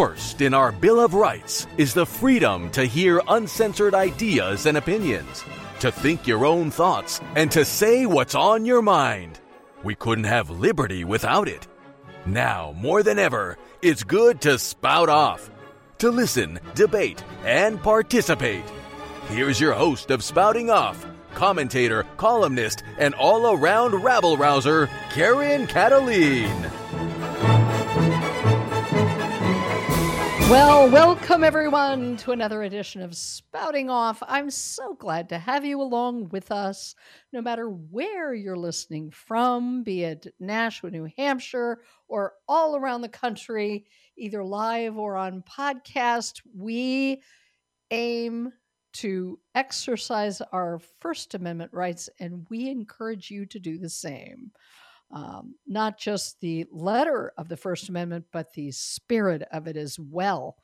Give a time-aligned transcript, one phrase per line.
[0.00, 5.44] First in our Bill of Rights is the freedom to hear uncensored ideas and opinions,
[5.80, 9.40] to think your own thoughts, and to say what's on your mind.
[9.82, 11.68] We couldn't have liberty without it.
[12.24, 15.50] Now, more than ever, it's good to spout off,
[15.98, 18.64] to listen, debate, and participate.
[19.28, 21.04] Here's your host of Spouting Off,
[21.34, 26.79] commentator, columnist, and all around rabble rouser, Karen Kataline.
[30.50, 34.20] Well, welcome everyone to another edition of Spouting Off.
[34.26, 36.96] I'm so glad to have you along with us,
[37.32, 43.08] no matter where you're listening from, be it Nashua, New Hampshire, or all around the
[43.08, 43.84] country,
[44.18, 46.40] either live or on podcast.
[46.52, 47.22] We
[47.92, 48.52] aim
[48.94, 54.50] to exercise our First Amendment rights, and we encourage you to do the same
[55.12, 59.98] um, not just the letter of the First Amendment, but the spirit of it as
[59.98, 60.56] well.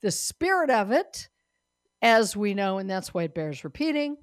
[0.00, 1.28] The spirit of it,
[2.00, 4.16] as we know, and that's why it bears repeating,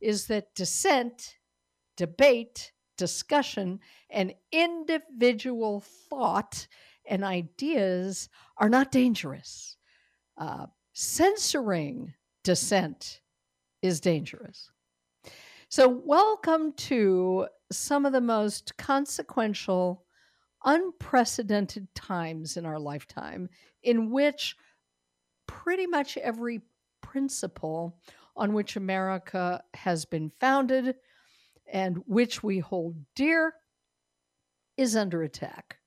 [0.00, 1.36] is that dissent,
[1.96, 6.66] debate, discussion, and individual thought
[7.08, 9.76] and ideas are not dangerous.
[10.38, 13.20] Uh, censoring dissent
[13.82, 14.70] is dangerous.
[15.68, 20.04] So, welcome to some of the most consequential,
[20.64, 23.48] unprecedented times in our lifetime
[23.82, 24.56] in which
[25.46, 26.62] pretty much every
[27.00, 27.98] principle
[28.36, 30.96] on which America has been founded
[31.72, 33.54] and which we hold dear
[34.76, 35.78] is under attack.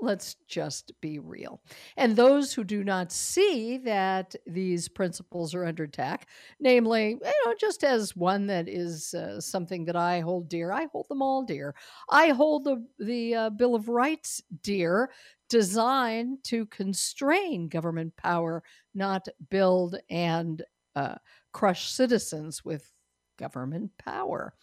[0.00, 1.62] Let's just be real.
[1.96, 6.28] And those who do not see that these principles are under attack,
[6.60, 10.88] namely, you know, just as one that is uh, something that I hold dear, I
[10.92, 11.74] hold them all dear.
[12.10, 15.10] I hold the the uh, Bill of Rights dear,
[15.48, 18.62] designed to constrain government power,
[18.94, 20.62] not build and
[20.96, 21.16] uh,
[21.52, 22.90] crush citizens with
[23.38, 24.54] government power.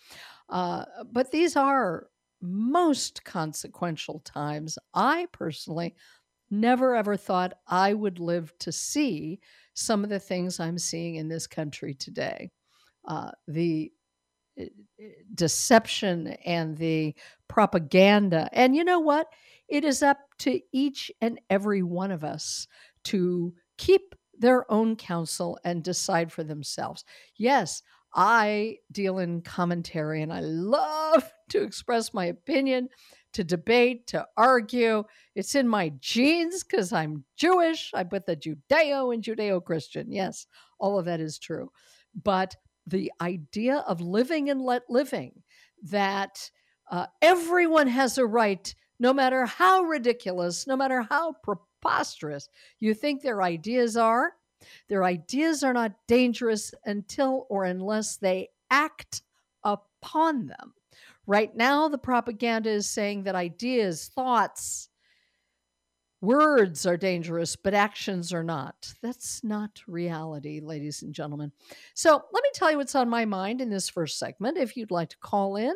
[0.50, 2.08] Uh, but these are
[2.42, 5.96] most consequential times, I personally
[6.50, 9.40] never ever thought I would live to see
[9.74, 12.52] some of the things I'm seeing in this country today.
[13.08, 13.92] Uh, the
[14.58, 14.68] eh,
[15.00, 15.04] eh,
[15.36, 17.16] deception and the
[17.48, 18.50] propaganda.
[18.54, 19.28] And you know what?
[19.70, 22.68] It is up to each and every one of us
[23.06, 27.06] to keep their own counsel and decide for themselves.
[27.38, 27.82] Yes,
[28.14, 32.90] I deal in commentary and I love to express my opinion,
[33.34, 35.04] to debate, to argue.
[35.36, 37.92] It's in my genes because I'm Jewish.
[37.94, 40.12] I put the Judeo and Judeo Christian.
[40.12, 40.48] Yes,
[40.80, 41.72] all of that is true.
[42.24, 42.56] But
[42.88, 45.44] the idea of living and let living,
[45.84, 46.50] that
[46.90, 53.22] uh, everyone has a right, no matter how ridiculous, no matter how preposterous you think
[53.22, 54.34] their ideas are,
[54.88, 59.22] their ideas are not dangerous until or unless they act
[59.64, 60.74] upon them.
[61.28, 64.90] Right now, the propaganda is saying that ideas, thoughts,
[66.20, 68.94] words are dangerous, but actions are not.
[69.02, 71.52] That's not reality, ladies and gentlemen.
[71.94, 74.58] So, let me tell you what's on my mind in this first segment.
[74.58, 75.74] If you'd like to call in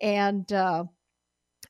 [0.00, 0.84] and uh,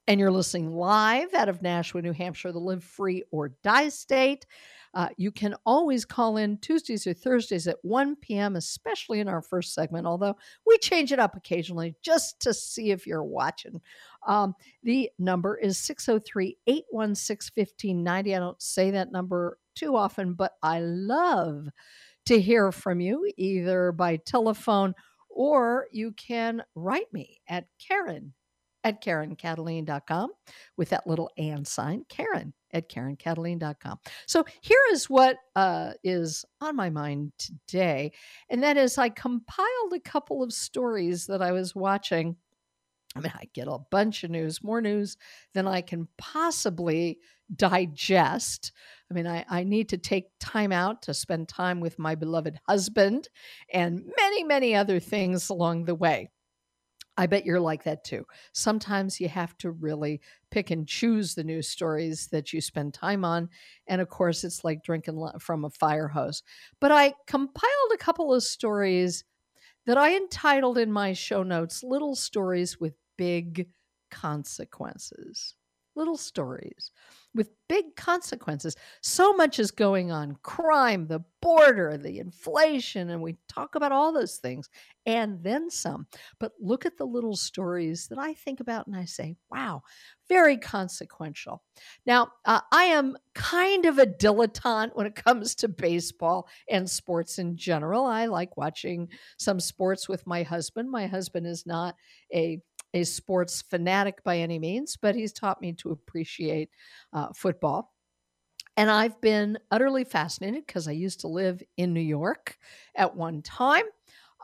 [0.08, 4.46] and you're listening live out of Nashua, New Hampshire, the Live Free or Die State.
[4.94, 9.40] Uh, you can always call in Tuesdays or Thursdays at 1 p.m., especially in our
[9.40, 10.36] first segment, although
[10.66, 13.80] we change it up occasionally just to see if you're watching.
[14.26, 18.34] Um, the number is 603 816 1590.
[18.34, 21.68] I don't say that number too often, but I love
[22.26, 24.94] to hear from you either by telephone
[25.30, 28.34] or you can write me at Karen
[28.84, 30.30] at KarenKataline.com
[30.76, 33.98] with that little and sign, Karen at KarenKataline.com.
[34.26, 38.12] So here is what uh, is on my mind today,
[38.48, 42.36] and that is I compiled a couple of stories that I was watching.
[43.14, 45.16] I mean, I get a bunch of news, more news
[45.52, 47.18] than I can possibly
[47.54, 48.72] digest.
[49.10, 52.58] I mean, I, I need to take time out to spend time with my beloved
[52.66, 53.28] husband
[53.72, 56.30] and many, many other things along the way.
[57.16, 58.26] I bet you're like that too.
[58.52, 60.20] Sometimes you have to really
[60.50, 63.50] pick and choose the news stories that you spend time on.
[63.86, 66.42] And of course, it's like drinking from a fire hose.
[66.80, 69.24] But I compiled a couple of stories
[69.84, 73.68] that I entitled in my show notes Little Stories with Big
[74.10, 75.54] Consequences.
[75.94, 76.90] Little stories
[77.34, 78.76] with big consequences.
[79.00, 84.12] So much is going on crime, the border, the inflation, and we talk about all
[84.12, 84.68] those things
[85.06, 86.06] and then some.
[86.38, 89.82] But look at the little stories that I think about and I say, wow,
[90.28, 91.62] very consequential.
[92.06, 97.38] Now, uh, I am kind of a dilettante when it comes to baseball and sports
[97.38, 98.04] in general.
[98.04, 99.08] I like watching
[99.38, 100.90] some sports with my husband.
[100.90, 101.96] My husband is not
[102.32, 102.60] a
[102.94, 106.70] a sports fanatic by any means, but he's taught me to appreciate
[107.12, 107.92] uh, football.
[108.76, 112.56] And I've been utterly fascinated because I used to live in New York
[112.94, 113.84] at one time.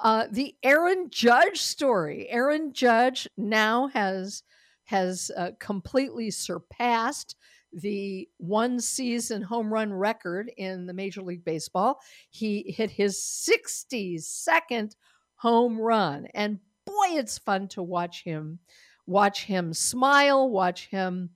[0.00, 2.28] Uh, the Aaron Judge story.
[2.28, 4.42] Aaron Judge now has
[4.84, 7.36] has uh, completely surpassed
[7.72, 12.00] the one season home run record in the Major League Baseball.
[12.30, 14.94] He hit his 62nd
[15.34, 18.58] home run, and boy, it's fun to watch him,
[19.06, 21.30] watch him smile, watch him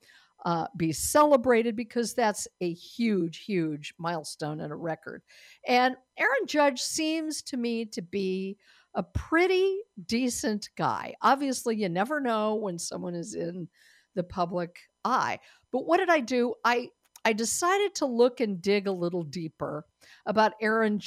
[0.44, 5.22] uh, be celebrated because that's a huge, huge milestone and a record.
[5.68, 8.56] And Aaron Judge seems to me to be
[8.94, 11.14] a pretty decent guy.
[11.22, 13.68] Obviously, you never know when someone is in
[14.14, 15.38] the public eye.
[15.70, 16.54] But what did I do?
[16.64, 16.88] I
[17.24, 19.86] I decided to look and dig a little deeper
[20.26, 21.00] about Aaron,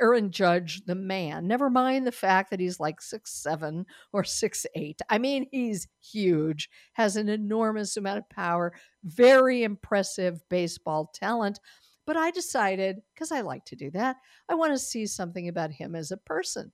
[0.00, 1.46] Aaron Judge, the man.
[1.46, 5.00] Never mind the fact that he's like six seven or six eight.
[5.08, 8.74] I mean, he's huge, has an enormous amount of power,
[9.04, 11.58] very impressive baseball talent.
[12.06, 14.16] But I decided, because I like to do that,
[14.48, 16.72] I want to see something about him as a person.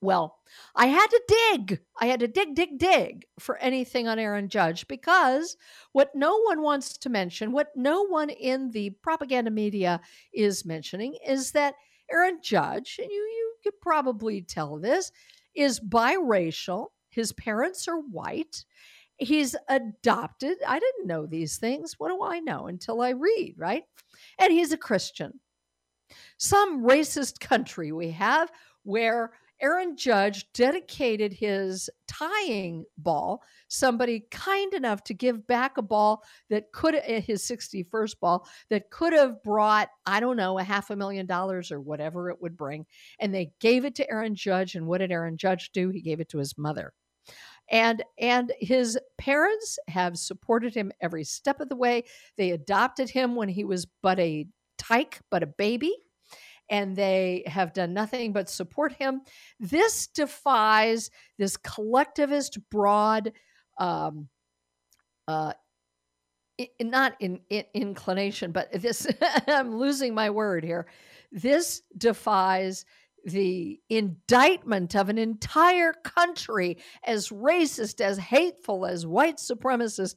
[0.00, 0.38] Well,
[0.76, 1.80] I had to dig.
[2.00, 5.56] I had to dig, dig, dig for anything on Aaron Judge because
[5.92, 10.00] what no one wants to mention, what no one in the propaganda media
[10.32, 11.74] is mentioning, is that
[12.12, 15.10] Aaron Judge, and you, you could probably tell this,
[15.54, 16.86] is biracial.
[17.10, 18.64] His parents are white.
[19.16, 20.58] He's adopted.
[20.66, 21.96] I didn't know these things.
[21.98, 23.82] What do I know until I read, right?
[24.38, 25.40] And he's a Christian.
[26.36, 28.52] Some racist country we have
[28.84, 36.22] where Aaron Judge dedicated his tying ball, somebody kind enough to give back a ball
[36.50, 40.90] that could, eh, his 61st ball, that could have brought, I don't know, a half
[40.90, 42.86] a million dollars or whatever it would bring.
[43.18, 44.74] And they gave it to Aaron Judge.
[44.74, 45.90] And what did Aaron Judge do?
[45.90, 46.92] He gave it to his mother.
[47.70, 52.04] And and his parents have supported him every step of the way.
[52.36, 54.46] They adopted him when he was but a
[54.78, 55.94] tyke, but a baby
[56.70, 59.22] and they have done nothing but support him.
[59.58, 63.32] This defies this collectivist, broad,
[63.78, 64.28] um,
[65.26, 65.52] uh,
[66.80, 69.06] not in, in, inclination, but this,
[69.46, 70.86] I'm losing my word here.
[71.30, 72.84] This defies
[73.24, 80.14] the indictment of an entire country as racist, as hateful, as white supremacist,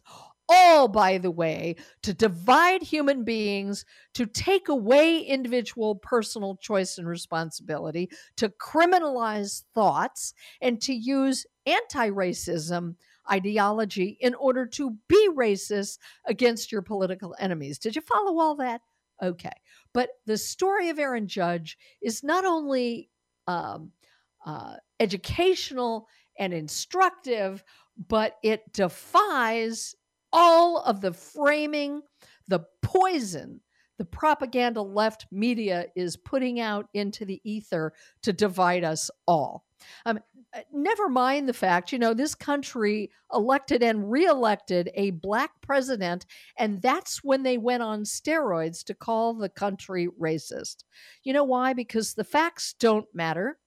[0.52, 7.08] all, by the way, to divide human beings, to take away individual personal choice and
[7.08, 12.96] responsibility, to criminalize thoughts, and to use anti racism
[13.32, 17.80] ideology in order to be racist against your political enemies.
[17.80, 18.82] Did you follow all that?
[19.22, 19.52] Okay.
[19.94, 23.10] But the story of Aaron Judge is not only
[23.48, 23.92] um,
[24.46, 26.08] uh, educational
[26.40, 27.64] and instructive,
[28.08, 29.96] but it defies
[30.34, 32.02] all of the framing,
[32.48, 33.62] the poison
[34.02, 37.94] the propaganda left media is putting out into the ether
[38.24, 39.64] to divide us all.
[40.08, 40.20] Um,
[40.56, 46.26] uh, never mind the fact, you know, this country elected and reelected a black president,
[46.58, 50.84] and that's when they went on steroids to call the country racist.
[51.24, 51.74] You know why?
[51.74, 53.60] Because the facts don't matter.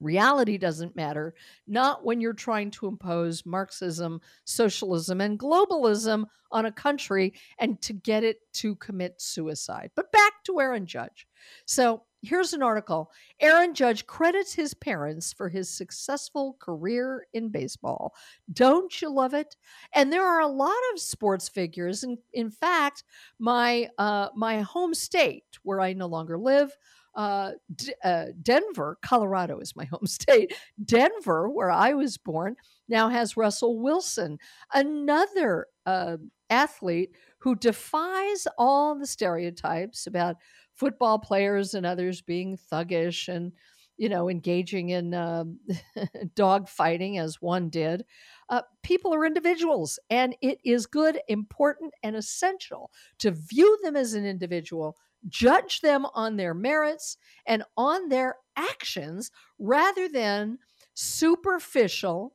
[0.00, 1.34] Reality doesn't matter,
[1.66, 7.92] not when you're trying to impose Marxism, socialism, and globalism on a country and to
[7.92, 9.90] get it to commit suicide.
[9.94, 11.26] But back to Aaron Judge.
[11.66, 13.10] So here's an article
[13.40, 18.14] Aaron Judge credits his parents for his successful career in baseball.
[18.52, 19.56] Don't you love it?
[19.92, 22.02] And there are a lot of sports figures.
[22.02, 23.04] And in fact,
[23.38, 26.76] my uh, my home state, where I no longer live,
[27.14, 30.52] uh, D- uh, Denver, Colorado is my home state.
[30.84, 32.56] Denver, where I was born,
[32.88, 34.38] now has Russell Wilson,
[34.72, 36.16] another uh,
[36.50, 40.36] athlete who defies all the stereotypes about
[40.74, 43.52] football players and others being thuggish and
[43.96, 45.44] you know engaging in uh,
[46.34, 48.04] dog fighting as one did
[48.48, 54.14] uh, people are individuals and it is good important and essential to view them as
[54.14, 54.96] an individual
[55.28, 57.16] judge them on their merits
[57.46, 60.58] and on their actions rather than
[60.94, 62.34] superficial,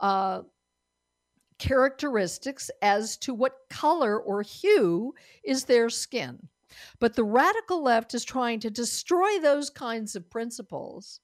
[0.00, 0.42] uh,
[1.58, 6.48] characteristics as to what color or hue is their skin.
[6.98, 11.20] But the radical left is trying to destroy those kinds of principles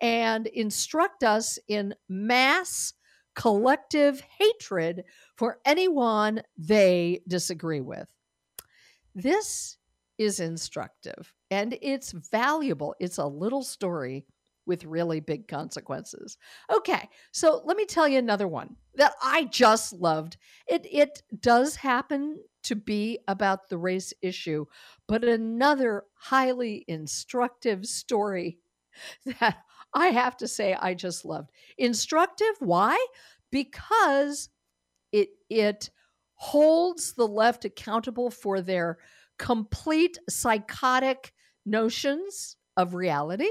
[0.00, 2.94] and instruct us in mass
[3.34, 5.04] collective hatred
[5.36, 8.06] for anyone they disagree with.
[9.14, 9.78] This
[10.22, 12.94] is instructive and it's valuable.
[13.00, 14.26] It's a little story
[14.66, 16.38] with really big consequences.
[16.74, 20.36] Okay, so let me tell you another one that I just loved.
[20.68, 24.66] It it does happen to be about the race issue,
[25.08, 28.58] but another highly instructive story
[29.40, 29.58] that
[29.94, 31.50] I have to say I just loved.
[31.78, 33.04] Instructive, why?
[33.50, 34.48] Because
[35.10, 35.90] it it
[36.34, 38.98] holds the left accountable for their
[39.42, 41.32] complete psychotic
[41.66, 43.50] notions of reality.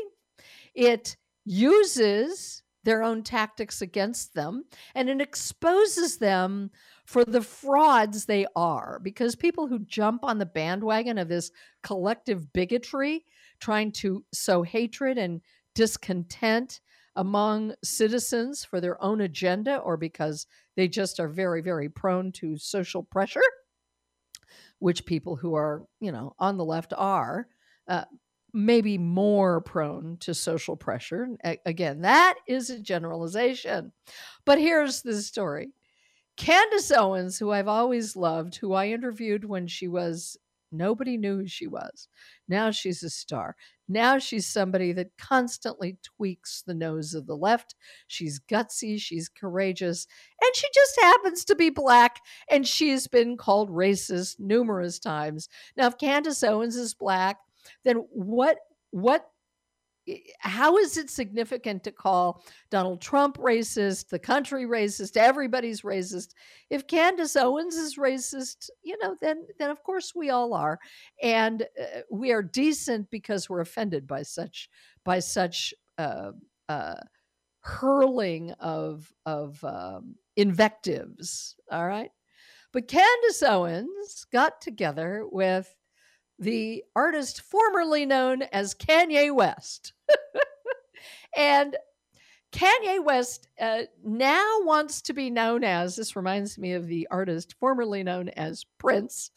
[0.74, 4.64] It uses their own tactics against them
[4.96, 6.72] and it exposes them
[7.06, 11.52] for the frauds they are because people who jump on the bandwagon of this
[11.84, 13.26] collective bigotry
[13.60, 15.42] trying to sow hatred and
[15.76, 16.80] discontent
[17.18, 22.58] among citizens for their own agenda or because they just are very very prone to
[22.58, 23.42] social pressure
[24.82, 27.48] which people who are you know on the left are
[27.88, 28.06] uh,
[28.54, 31.28] maybe more prone to social pressure.
[31.46, 33.94] A- again, that is a generalization.
[34.46, 35.72] But here's the story
[36.38, 40.38] Candace Owens, who I've always loved, who I interviewed when she was
[40.72, 42.08] nobody knew who she was.
[42.48, 43.56] Now she's a star.
[43.92, 47.76] Now she's somebody that constantly tweaks the nose of the left.
[48.08, 50.08] She's gutsy, she's courageous,
[50.42, 52.20] and she just happens to be black,
[52.50, 55.50] and she's been called racist numerous times.
[55.76, 57.38] Now, if Candace Owens is black,
[57.84, 58.58] then what
[58.92, 59.26] what
[60.40, 66.30] how is it significant to call Donald Trump racist, the country racist, everybody's racist?
[66.70, 70.80] If Candace Owens is racist, you know, then then of course we all are,
[71.22, 74.70] and uh, we are decent because we're offended by such
[75.04, 76.32] by such uh,
[76.68, 76.96] uh,
[77.60, 81.56] hurling of of um, invectives.
[81.72, 82.12] All right,
[82.74, 85.74] but Candace Owens got together with
[86.42, 89.94] the artist formerly known as Kanye West.
[91.38, 91.78] and
[92.52, 97.56] Kanye West uh, now wants to be known as, this reminds me of the artist
[97.60, 99.32] formerly known as Prince.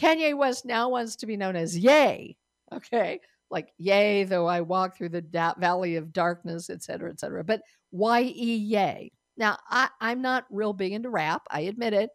[0.00, 2.36] Kanye West now wants to be known as Ye.
[2.72, 3.20] Okay.
[3.50, 7.42] Like, yay, though I walk through the da- valley of darkness, et cetera, et cetera.
[7.42, 9.12] But Y E Ye.
[9.36, 11.42] Now, I, I'm not real big into rap.
[11.50, 12.10] I admit it.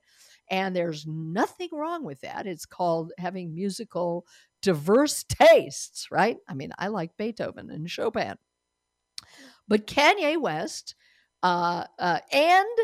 [0.50, 2.46] And there's nothing wrong with that.
[2.48, 4.26] It's called having musical
[4.62, 6.38] diverse tastes, right?
[6.48, 8.36] I mean, I like Beethoven and Chopin.
[9.68, 10.96] But Kanye West
[11.42, 12.78] uh, uh, and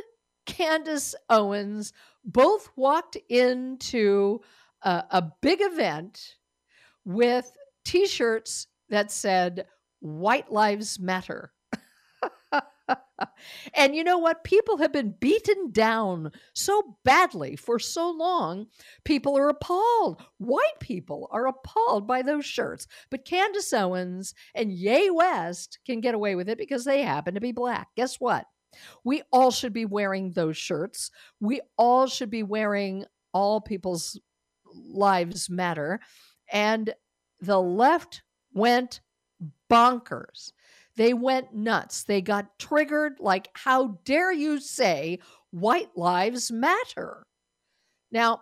[0.45, 1.93] Candace Owens
[2.25, 4.41] both walked into
[4.81, 6.35] a, a big event
[7.05, 7.51] with
[7.85, 9.67] t shirts that said,
[9.99, 11.51] White Lives Matter
[13.74, 14.43] and you know what?
[14.43, 18.67] People have been beaten down so badly for so long,
[19.03, 20.22] people are appalled.
[20.38, 22.88] White people are appalled by those shirts.
[23.10, 27.41] But Candace Owens and Ye West can get away with it because they happen to
[27.41, 27.89] be black.
[27.96, 28.46] Guess what?
[29.03, 31.12] We all should be wearing those shirts.
[31.39, 34.19] We all should be wearing All People's
[34.74, 36.00] Lives Matter.
[36.51, 36.93] And
[37.41, 38.22] the left
[38.53, 39.01] went
[39.69, 40.51] bonkers.
[40.96, 42.03] They went nuts.
[42.03, 45.19] They got triggered like, how dare you say
[45.51, 47.25] white lives matter?
[48.12, 48.41] Now,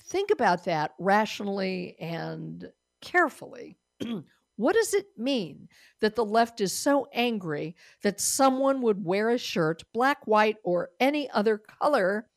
[0.00, 3.76] think about that rationally and carefully.
[4.56, 5.68] what does it mean
[6.00, 10.90] that the left is so angry that someone would wear a shirt, black, white, or
[11.00, 12.28] any other color?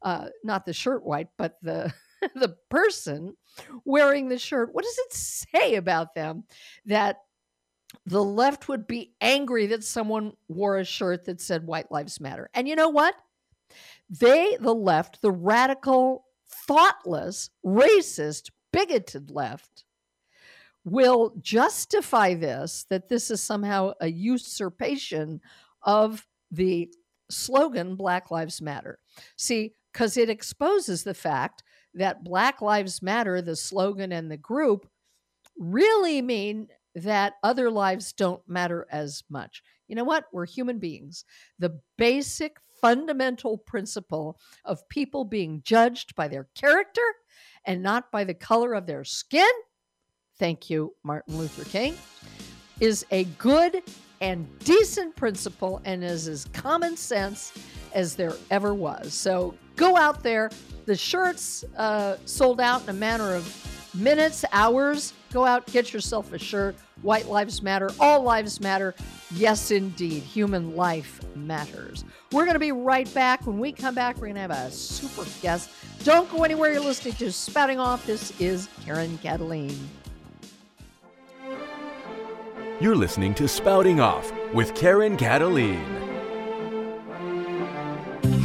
[0.00, 1.92] Uh, not the shirt white, but the
[2.34, 3.36] the person
[3.84, 4.72] wearing the shirt.
[4.72, 6.44] What does it say about them
[6.86, 7.18] that
[8.06, 12.50] the left would be angry that someone wore a shirt that said White Lives Matter.
[12.54, 13.14] And you know what?
[14.10, 16.26] They, the left, the radical,
[16.66, 19.84] thoughtless, racist, bigoted left,
[20.84, 25.40] will justify this that this is somehow a usurpation
[25.82, 26.92] of the
[27.30, 28.98] slogan Black Lives Matter.
[29.36, 31.62] See, because it exposes the fact
[31.94, 34.88] that Black Lives Matter, the slogan and the group,
[35.56, 39.62] really mean that other lives don't matter as much.
[39.88, 40.26] You know what?
[40.32, 41.24] We're human beings.
[41.58, 47.02] The basic fundamental principle of people being judged by their character
[47.64, 49.50] and not by the color of their skin,
[50.38, 51.96] thank you, Martin Luther King,
[52.80, 53.82] is a good
[54.20, 57.52] and decent principle and is as common sense
[57.92, 59.14] as there ever was.
[59.14, 60.50] So go out there.
[60.86, 65.12] The shirts uh, sold out in a matter of minutes, hours.
[65.32, 66.74] Go out, get yourself a shirt.
[67.00, 67.90] White lives matter.
[67.98, 68.94] All lives matter.
[69.30, 70.22] Yes, indeed.
[70.22, 72.04] Human life matters.
[72.32, 73.46] We're going to be right back.
[73.46, 75.70] When we come back, we're going to have a super guest.
[76.04, 76.72] Don't go anywhere.
[76.72, 78.04] You're listening to Spouting Off.
[78.04, 79.78] This is Karen Kataline.
[82.80, 86.01] You're listening to Spouting Off with Karen Kataline.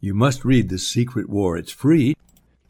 [0.00, 1.56] You must read The Secret War.
[1.56, 2.14] It's free.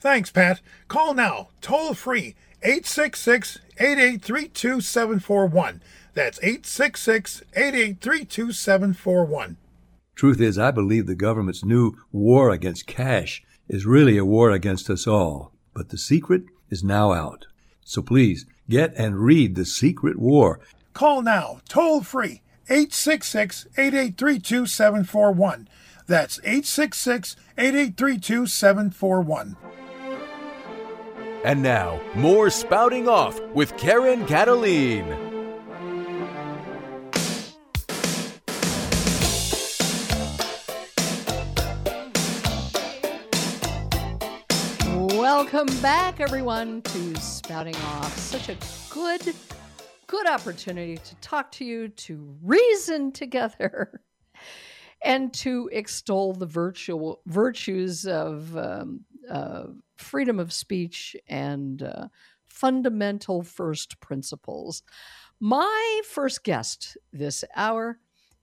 [0.01, 0.61] Thanks, Pat.
[0.87, 5.83] Call now, toll free, 866 883 2741.
[6.15, 9.57] That's 866 883 2741.
[10.15, 14.89] Truth is, I believe the government's new war against cash is really a war against
[14.89, 15.53] us all.
[15.75, 17.47] But the secret is now out.
[17.85, 20.61] So please, get and read The Secret War.
[20.95, 25.69] Call now, toll free, 866 883 2741.
[26.09, 29.57] That's 866 883 2741.
[31.45, 35.07] And now, more spouting off with Karen Kataline.
[45.15, 48.17] Welcome back, everyone, to Spouting Off.
[48.17, 48.57] Such a
[48.89, 49.35] good,
[50.07, 54.01] good opportunity to talk to you, to reason together
[55.03, 59.65] and to extol the virtual virtues of um, uh,
[59.97, 62.09] freedom of speech and uh,
[62.49, 64.83] fundamental first principles.
[65.41, 68.01] My first guest this hour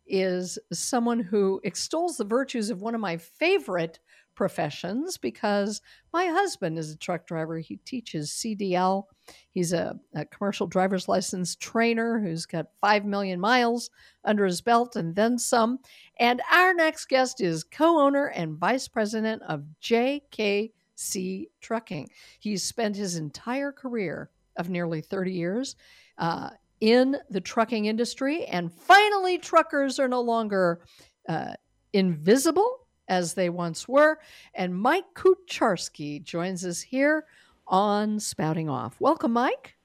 [0.07, 3.99] is someone who extols the virtues of one of my favorite
[4.35, 5.81] professions because
[6.13, 7.59] my husband is a truck driver.
[7.59, 9.03] He teaches CDL.
[9.51, 13.89] He's a, a, commercial driver's license trainer who's got 5 million miles
[14.23, 15.79] under his belt and then some.
[16.19, 22.09] And our next guest is co owner and vice president of JKC Trucking.
[22.39, 25.75] He's spent his entire career of nearly 30 years.
[26.17, 26.49] Uh,
[26.81, 30.81] in the trucking industry, and finally, truckers are no longer
[31.27, 31.53] uh,
[31.93, 34.19] invisible as they once were.
[34.53, 37.25] And Mike Kucharski joins us here
[37.67, 38.95] on Spouting Off.
[38.99, 39.75] Welcome, Mike.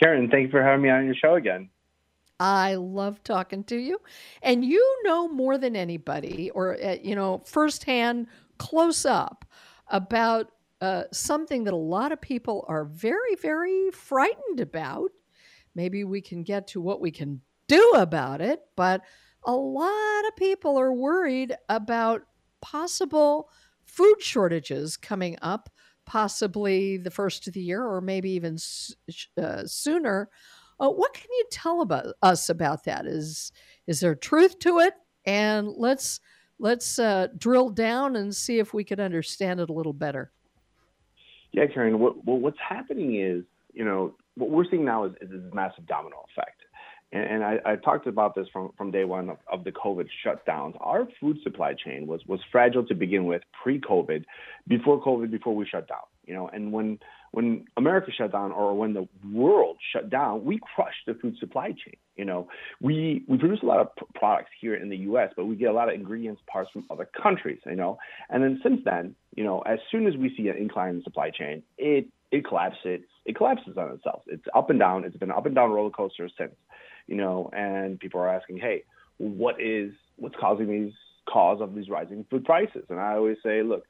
[0.00, 1.68] Karen, thank you for having me on your show again.
[2.40, 4.00] I love talking to you.
[4.42, 8.26] And you know more than anybody, or, uh, you know, firsthand,
[8.58, 9.44] close up
[9.88, 15.12] about uh, something that a lot of people are very, very frightened about.
[15.74, 19.02] Maybe we can get to what we can do about it, but
[19.44, 22.22] a lot of people are worried about
[22.60, 23.50] possible
[23.84, 25.68] food shortages coming up,
[26.06, 28.56] possibly the first of the year or maybe even
[29.40, 30.28] uh, sooner.
[30.80, 33.06] Uh, what can you tell about us about that?
[33.06, 33.52] Is
[33.86, 34.94] is there truth to it?
[35.26, 36.20] And let's
[36.58, 40.32] let's uh, drill down and see if we can understand it a little better.
[41.52, 41.98] Yeah, Karen.
[41.98, 46.24] What, what's happening is, you know, what we're seeing now is, is this massive domino
[46.32, 46.62] effect
[47.12, 50.08] and, and I, I, talked about this from, from day one of, of, the COVID
[50.24, 50.74] shutdowns.
[50.80, 54.24] Our food supply chain was, was fragile to begin with pre COVID,
[54.66, 55.98] before COVID, before we shut down.
[56.26, 56.98] You know, and when
[57.32, 61.68] when America shut down or when the world shut down, we crushed the food supply
[61.68, 61.96] chain.
[62.16, 62.48] You know,
[62.80, 65.70] we we produce a lot of p- products here in the U.S., but we get
[65.70, 67.58] a lot of ingredients parts from other countries.
[67.66, 67.98] You know,
[68.30, 71.02] and then since then, you know, as soon as we see an incline in the
[71.02, 73.00] supply chain, it it collapses.
[73.24, 74.22] It collapses on itself.
[74.26, 75.04] It's up and down.
[75.04, 76.52] It's been up and down roller coaster since.
[77.06, 78.84] You know, and people are asking, hey,
[79.18, 80.92] what is what's causing these
[81.28, 82.84] cause of these rising food prices?
[82.88, 83.84] And I always say, look,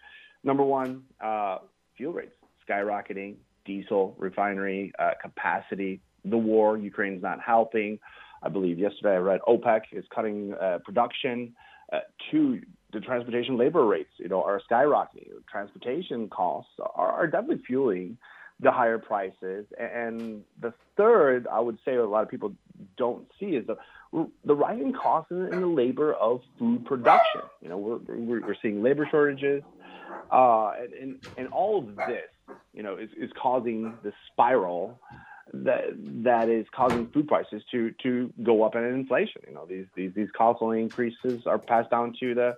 [0.44, 1.58] number one, uh,
[1.96, 2.34] fuel rates
[2.68, 7.98] skyrocketing, diesel refinery uh, capacity, the war, Ukraine's not helping.
[8.42, 11.54] I believe yesterday I read OPEC is cutting uh, production.
[11.92, 15.28] Uh, two, the transportation labor rates, you know, are skyrocketing.
[15.50, 18.16] Transportation costs are, are definitely fueling
[18.60, 19.66] the higher prices.
[19.78, 22.54] And the third, I would say, a lot of people
[22.96, 23.76] don't see is the
[24.44, 27.42] the rising costs in, the labor of food production.
[27.62, 29.62] You know, we're we're, seeing labor shortages,
[30.30, 32.28] uh, and, and and all of this,
[32.74, 34.98] you know, is, is causing the spiral
[35.54, 35.84] that
[36.24, 39.42] that is causing food prices to to go up in inflation.
[39.48, 42.54] You know, these these these costly increases are passed down to the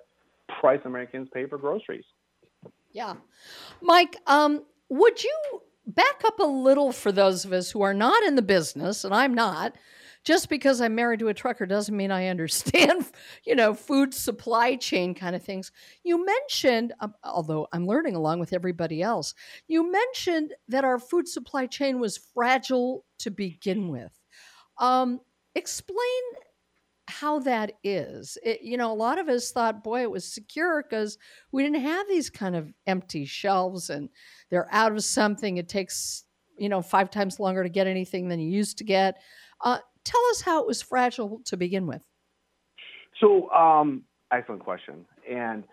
[0.61, 2.05] price Americans pay for groceries.
[2.93, 3.15] Yeah,
[3.81, 8.23] Mike, um, would you back up a little for those of us who are not
[8.25, 9.75] in the business, and I'm not.
[10.25, 13.07] Just because I'm married to a trucker doesn't mean I understand,
[13.47, 15.71] you know, food supply chain kind of things.
[16.03, 19.35] You mentioned, um, although I'm learning along with everybody else,
[19.69, 24.13] you mentioned that our food supply chain was fragile to begin with.
[24.79, 25.21] Um,
[25.55, 26.23] explain
[27.07, 28.39] how that is.
[28.43, 31.19] It, you know, a lot of us thought, boy, it was secure because
[31.53, 34.09] we didn't have these kind of empty shelves and
[34.51, 35.59] they're out of something.
[35.59, 36.25] It takes,
[36.59, 39.21] you know, five times longer to get anything than you used to get.
[39.61, 42.05] Uh, tell us how it was fragile to begin with.
[43.21, 45.07] So, um, excellent question.
[45.31, 45.65] And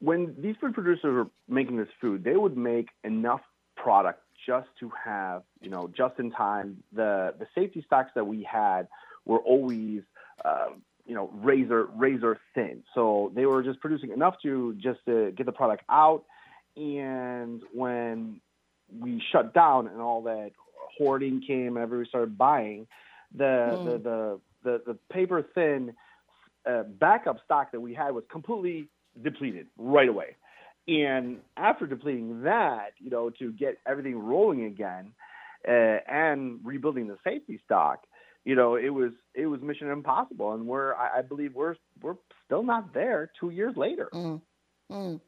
[0.00, 3.40] when these food producers were making this food, they would make enough
[3.76, 6.82] product just to have, you know, just in time.
[6.92, 8.88] The the safety stocks that we had
[9.24, 10.02] were always,
[10.44, 10.68] uh,
[11.06, 12.82] you know, razor razor thin.
[12.94, 16.24] So they were just producing enough to just to get the product out.
[16.76, 18.40] And when
[18.96, 20.52] we shut down and all that
[20.98, 22.86] hoarding came everybody started buying,
[23.34, 23.84] the mm.
[23.84, 25.94] the, the, the the paper thin
[26.68, 28.88] uh, backup stock that we had was completely
[29.22, 30.36] depleted right away.
[30.86, 35.12] And after depleting that, you know, to get everything rolling again
[35.66, 38.04] uh, and rebuilding the safety stock,
[38.44, 42.16] you know, it was it was mission impossible, and we're I, I believe we're we're
[42.46, 44.08] still not there two years later.
[44.14, 44.40] Mm.
[44.90, 45.20] Mm.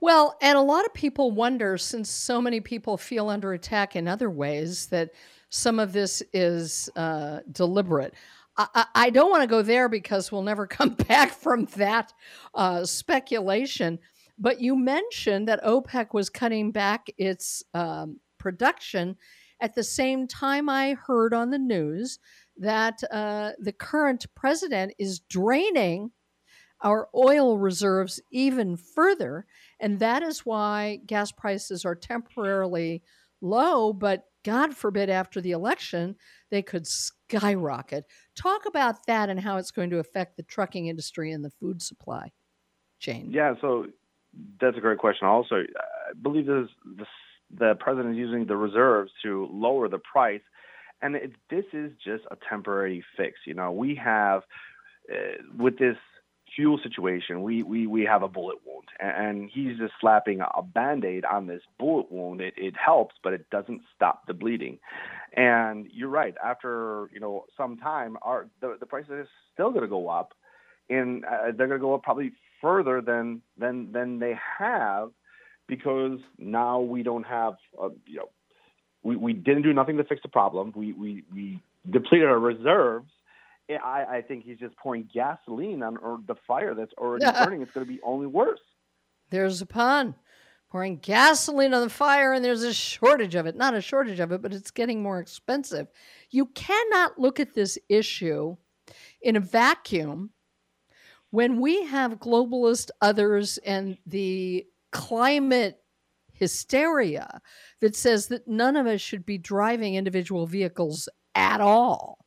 [0.00, 4.06] Well, and a lot of people wonder, since so many people feel under attack in
[4.06, 5.10] other ways, that
[5.50, 8.14] some of this is uh, deliberate.
[8.56, 12.12] I, I, don't want to go there because we'll never come back from that
[12.54, 13.98] uh, speculation.
[14.38, 19.16] But you mentioned that OPEC was cutting back its um, production.
[19.60, 22.18] At the same time, I heard on the news
[22.56, 26.10] that uh, the current president is draining
[26.80, 29.46] our oil reserves even further.
[29.80, 33.02] And that is why gas prices are temporarily
[33.40, 36.16] low, but God forbid after the election,
[36.50, 38.04] they could skyrocket.
[38.36, 41.82] Talk about that and how it's going to affect the trucking industry and the food
[41.82, 42.32] supply
[43.00, 43.30] chain.
[43.30, 43.86] Yeah, so
[44.60, 45.26] that's a great question.
[45.26, 47.06] Also, I believe this, this,
[47.56, 50.42] the president is using the reserves to lower the price,
[51.00, 53.34] and it, this is just a temporary fix.
[53.46, 54.42] You know, we have
[55.10, 55.96] uh, with this
[56.54, 61.24] fuel situation, we we we have a bullet wound, and he's just slapping a band-aid
[61.24, 62.40] on this bullet wound.
[62.40, 64.78] It it helps, but it doesn't stop the bleeding.
[65.36, 66.34] And you're right.
[66.42, 70.32] After you know some time, our the the price is still going to go up,
[70.88, 75.10] and uh, they're going to go up probably further than than than they have,
[75.66, 78.28] because now we don't have uh, you know
[79.02, 80.72] we we didn't do nothing to fix the problem.
[80.76, 83.10] We we we depleted our reserves
[83.70, 87.62] I, I think he's just pouring gasoline on or the fire that's already burning.
[87.62, 88.60] It's going to be only worse.
[89.34, 90.14] There's a pun.
[90.70, 93.56] Pouring gasoline on the fire, and there's a shortage of it.
[93.56, 95.88] Not a shortage of it, but it's getting more expensive.
[96.30, 98.56] You cannot look at this issue
[99.22, 100.30] in a vacuum
[101.30, 105.78] when we have globalist others and the climate
[106.32, 107.40] hysteria
[107.80, 112.24] that says that none of us should be driving individual vehicles at all.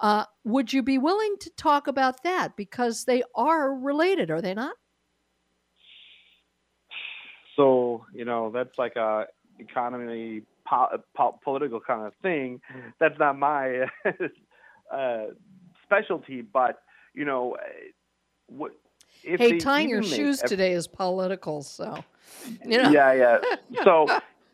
[0.00, 2.56] Uh, would you be willing to talk about that?
[2.56, 4.74] Because they are related, are they not?
[7.56, 9.26] So, you know, that's like a
[9.58, 12.60] economy, po- po- political kind of thing.
[13.00, 13.86] That's not my
[14.92, 15.24] uh,
[15.82, 16.82] specialty, but,
[17.14, 17.56] you know,
[18.46, 18.72] what.
[19.22, 22.04] hey, tying your shoes every- today is political, so
[22.64, 22.90] You know?
[22.90, 23.38] Yeah, yeah.
[23.84, 24.06] So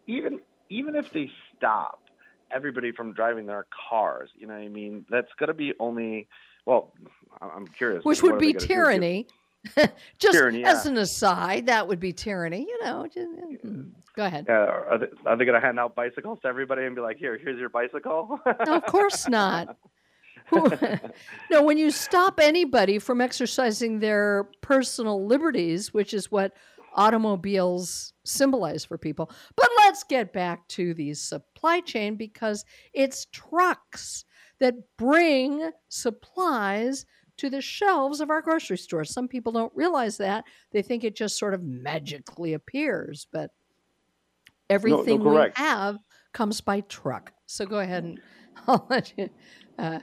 [0.06, 2.00] even even if they stop
[2.50, 5.04] everybody from driving their cars, you know what I mean?
[5.10, 6.28] That's going to be only
[6.64, 6.92] well,
[7.40, 8.04] I'm curious.
[8.04, 9.26] Which would be tyranny.
[10.18, 10.90] just Tyranny, as yeah.
[10.90, 12.66] an aside, that would be tyranny.
[12.68, 13.28] You know, just,
[13.64, 14.46] mm, go ahead.
[14.48, 17.16] Yeah, are they, are they going to hand out bicycles to everybody and be like,
[17.16, 18.40] "Here, here's your bicycle"?
[18.66, 19.76] No, of course not.
[21.50, 26.52] No, when you stop anybody from exercising their personal liberties, which is what
[26.94, 29.30] automobiles symbolize for people.
[29.56, 34.24] But let's get back to the supply chain because it's trucks
[34.60, 37.06] that bring supplies
[37.42, 39.12] to the shelves of our grocery stores.
[39.12, 40.44] Some people don't realize that.
[40.70, 43.50] They think it just sort of magically appears, but
[44.70, 45.98] everything we have
[46.32, 47.32] comes by truck.
[47.46, 48.20] So go ahead and
[48.68, 49.28] I'll let you
[49.76, 49.98] uh,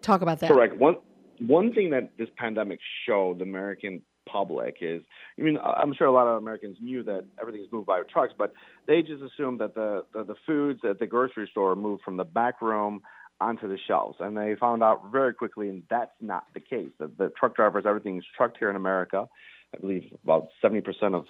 [0.00, 0.50] talk about that.
[0.52, 0.76] Correct.
[0.76, 0.98] One
[1.40, 5.02] one thing that this pandemic showed the American public is,
[5.40, 8.52] I mean, I'm sure a lot of Americans knew that everything's moved by trucks, but
[8.86, 12.24] they just assumed that the the, the foods at the grocery store moved from the
[12.24, 13.00] back room
[13.40, 16.90] onto the shelves, and they found out very quickly, and that's not the case.
[16.98, 19.28] The, the truck drivers, everything's trucked here in America.
[19.74, 21.24] I believe about 70% of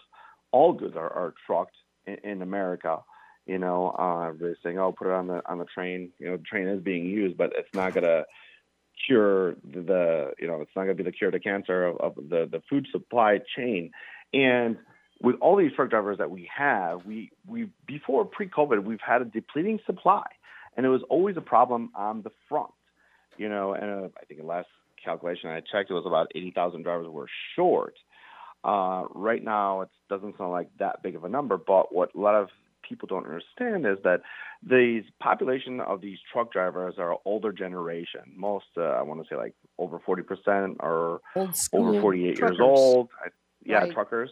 [0.53, 2.99] all goods are, are trucked in, in America.
[3.47, 6.37] You know, uh, they're saying, "Oh, put it on the on the train." You know,
[6.37, 8.25] the train is being used, but it's not gonna
[9.07, 12.15] cure the, the you know, it's not gonna be the cure to cancer of, of
[12.17, 13.91] the the food supply chain.
[14.33, 14.77] And
[15.23, 19.25] with all these truck drivers that we have, we we before pre-COVID, we've had a
[19.25, 20.25] depleting supply,
[20.81, 22.71] and it was always a problem on the front.
[23.37, 24.69] You know, and uh, I think the last
[25.05, 27.97] calculation I checked, it was about 80,000 drivers were short.
[28.65, 32.19] Uh, right now, it doesn't sound like that big of a number, but what a
[32.19, 32.49] lot of
[32.87, 34.23] people don't understand is that
[34.67, 38.23] the population of these truck drivers are older generation.
[38.35, 41.21] Most, uh, I want to say, like over 40% are
[41.75, 43.11] over 48 years old.
[43.23, 43.29] I,
[43.67, 43.93] yeah, Right.
[43.93, 44.31] truckers.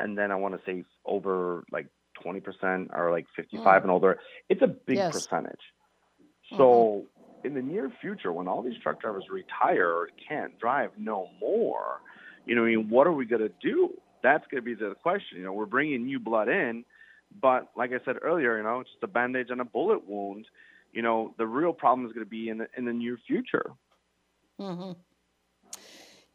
[0.00, 1.86] And then I want to say over like
[2.26, 4.18] 20% are like 55 and older.
[4.48, 5.12] It's a big Yes.
[5.12, 5.60] percentage.
[6.56, 7.04] So
[7.44, 12.00] in the near future, when all these truck drivers retire or can't drive no more,
[12.46, 13.94] you know, I mean, what are we going to do?
[14.22, 15.38] That's going to be the question.
[15.38, 16.84] You know, we're bringing new blood in,
[17.40, 20.46] but like I said earlier, you know, it's just a bandage on a bullet wound.
[20.92, 23.72] You know, the real problem is going to be in the in the near future.
[24.58, 24.92] hmm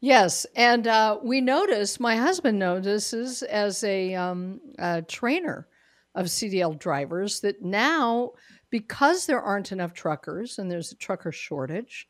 [0.00, 2.00] Yes, and uh, we notice.
[2.00, 5.68] My husband notices as a, um, a trainer
[6.14, 8.32] of CDL drivers that now,
[8.70, 12.08] because there aren't enough truckers and there's a trucker shortage,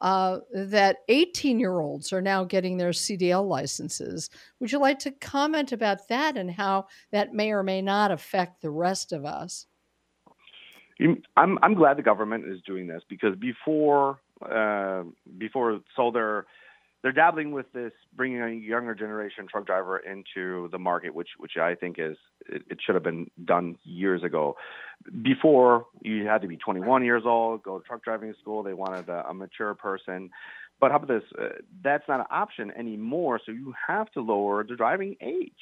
[0.00, 4.30] uh, that 18 year olds are now getting their CDL licenses.
[4.58, 8.62] Would you like to comment about that and how that may or may not affect
[8.62, 9.66] the rest of us?
[11.36, 15.04] I'm I'm glad the government is doing this because before uh,
[15.38, 16.46] before so they're
[17.02, 21.56] they're dabbling with this, bringing a younger generation truck driver into the market, which which
[21.60, 24.56] I think is it, it should have been done years ago.
[25.22, 28.62] Before you had to be 21 years old, go to truck driving school.
[28.62, 30.30] They wanted a, a mature person.
[30.80, 31.22] But how about this?
[31.38, 31.48] Uh,
[31.82, 33.40] that's not an option anymore.
[33.44, 35.52] So you have to lower the driving age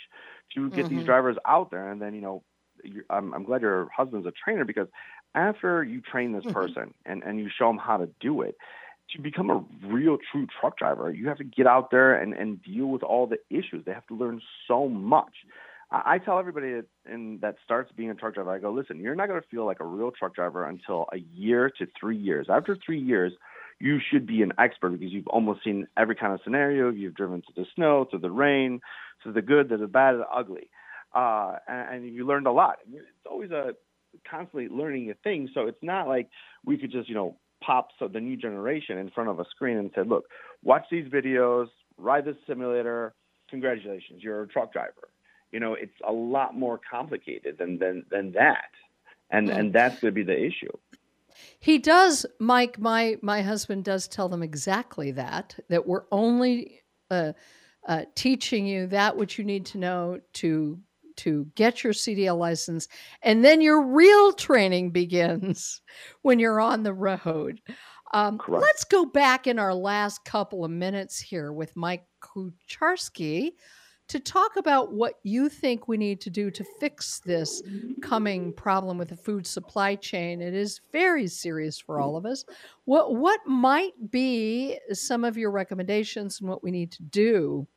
[0.54, 1.06] to get these Mhm.
[1.06, 1.90] drivers out there.
[1.90, 2.42] And then you know,
[3.08, 4.88] I'm, I'm glad your husband's a trainer because
[5.34, 6.52] after you train this Mhm.
[6.52, 8.56] person and and you show them how to do it,
[9.12, 12.62] to become a real true truck driver, you have to get out there and, and
[12.62, 13.84] deal with all the issues.
[13.84, 15.32] They have to learn so much.
[15.90, 19.00] I, I tell everybody that, and that starts being a truck driver, I go, listen,
[19.00, 22.16] you're not going to feel like a real truck driver until a year to three
[22.16, 22.46] years.
[22.50, 23.32] After three years,
[23.78, 26.90] you should be an expert because you've almost seen every kind of scenario.
[26.90, 28.80] You've driven through the snow, through the rain,
[29.22, 30.68] through the good, the bad, the ugly,
[31.14, 32.76] uh, and, and you learned a lot.
[32.92, 33.72] It's always a
[34.28, 35.48] constantly learning a thing.
[35.54, 36.28] So it's not like
[36.64, 39.76] we could just, you know, pop so the new generation in front of a screen
[39.76, 40.24] and said, look,
[40.62, 41.66] watch these videos,
[41.98, 43.14] ride this simulator.
[43.48, 45.08] Congratulations, you're a truck driver.
[45.52, 48.70] You know, it's a lot more complicated than than than that,
[49.30, 49.58] and Mm.
[49.58, 50.70] and that's going to be the issue.
[51.58, 52.78] He does, Mike.
[52.78, 55.58] My my husband does tell them exactly that.
[55.68, 57.32] That we're only uh,
[57.86, 60.78] uh, teaching you that which you need to know to
[61.22, 62.88] to get your CDL license,
[63.22, 65.80] and then your real training begins
[66.22, 67.60] when you're on the road.
[68.12, 68.62] Um, Correct.
[68.62, 73.52] let's go back in our last couple of minutes here with Mike Kucharski
[74.10, 77.62] to talk about what you think we need to do to fix this
[78.02, 80.42] coming problem with the food supply chain.
[80.42, 82.44] It is very serious for all of us.
[82.86, 87.68] What what might be some of your recommendations and what we need to do?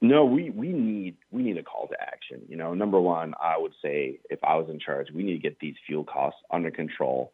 [0.00, 2.42] No, we we need we need a call to action.
[2.48, 5.38] You know, number one, I would say if I was in charge, we need to
[5.40, 7.32] get these fuel costs under control.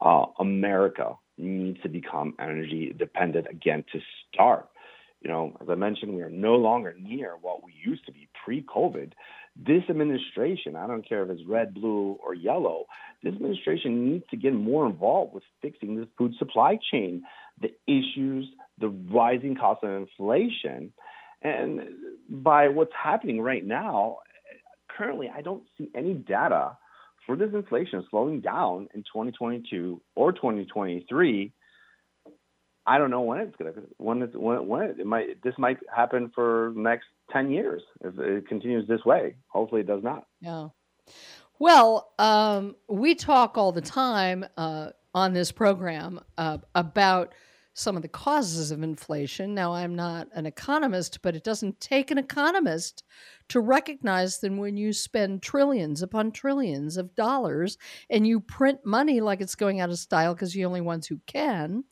[0.00, 4.68] Uh, America needs to become energy dependent again to start.
[5.20, 8.28] You know, as I mentioned, we are no longer near what we used to be
[8.42, 9.12] pre-COVID.
[9.54, 12.86] This administration, I don't care if it's red, blue, or yellow,
[13.22, 17.22] this administration needs to get more involved with fixing the food supply chain,
[17.60, 18.46] the issues,
[18.78, 20.92] the rising cost of inflation.
[21.42, 21.80] And
[22.28, 24.18] by what's happening right now,
[24.96, 26.76] currently, I don't see any data
[27.26, 31.52] for this inflation slowing down in 2022 or 2023.
[32.86, 35.78] I don't know when it's gonna when it when, when it, it might this might
[35.94, 39.36] happen for next 10 years if it continues this way.
[39.48, 40.26] Hopefully, it does not.
[40.40, 40.68] Yeah.
[41.58, 47.34] Well, um, we talk all the time uh, on this program uh, about
[47.72, 49.54] some of the causes of inflation.
[49.54, 53.04] Now, I'm not an economist, but it doesn't take an economist
[53.48, 57.78] to recognize that when you spend trillions upon trillions of dollars
[58.10, 61.06] and you print money like it's going out of style because you're the only ones
[61.06, 61.84] who can,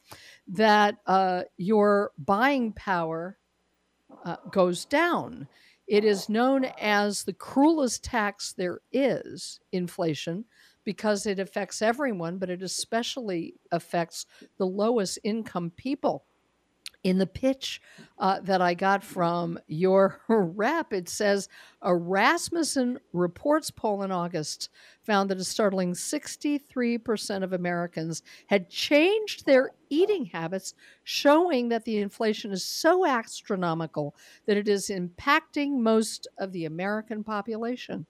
[0.48, 3.38] that uh, your buying power
[4.24, 5.46] uh, goes down.
[5.86, 10.44] It is known as the cruelest tax there is, inflation,
[10.88, 14.24] because it affects everyone, but it especially affects
[14.57, 16.24] the lowest income people.
[17.05, 17.83] In the pitch
[18.18, 21.51] uh, that I got from your rep, it says
[21.83, 24.70] a Rasmussen Reports poll in August
[25.03, 30.72] found that a startling 63% of Americans had changed their eating habits,
[31.05, 37.22] showing that the inflation is so astronomical that it is impacting most of the American
[37.22, 38.07] population.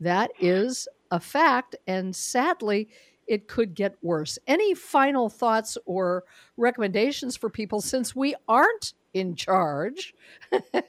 [0.00, 2.88] That is a fact, and sadly,
[3.28, 4.38] it could get worse.
[4.46, 6.24] Any final thoughts or
[6.56, 10.14] recommendations for people since we aren't in charge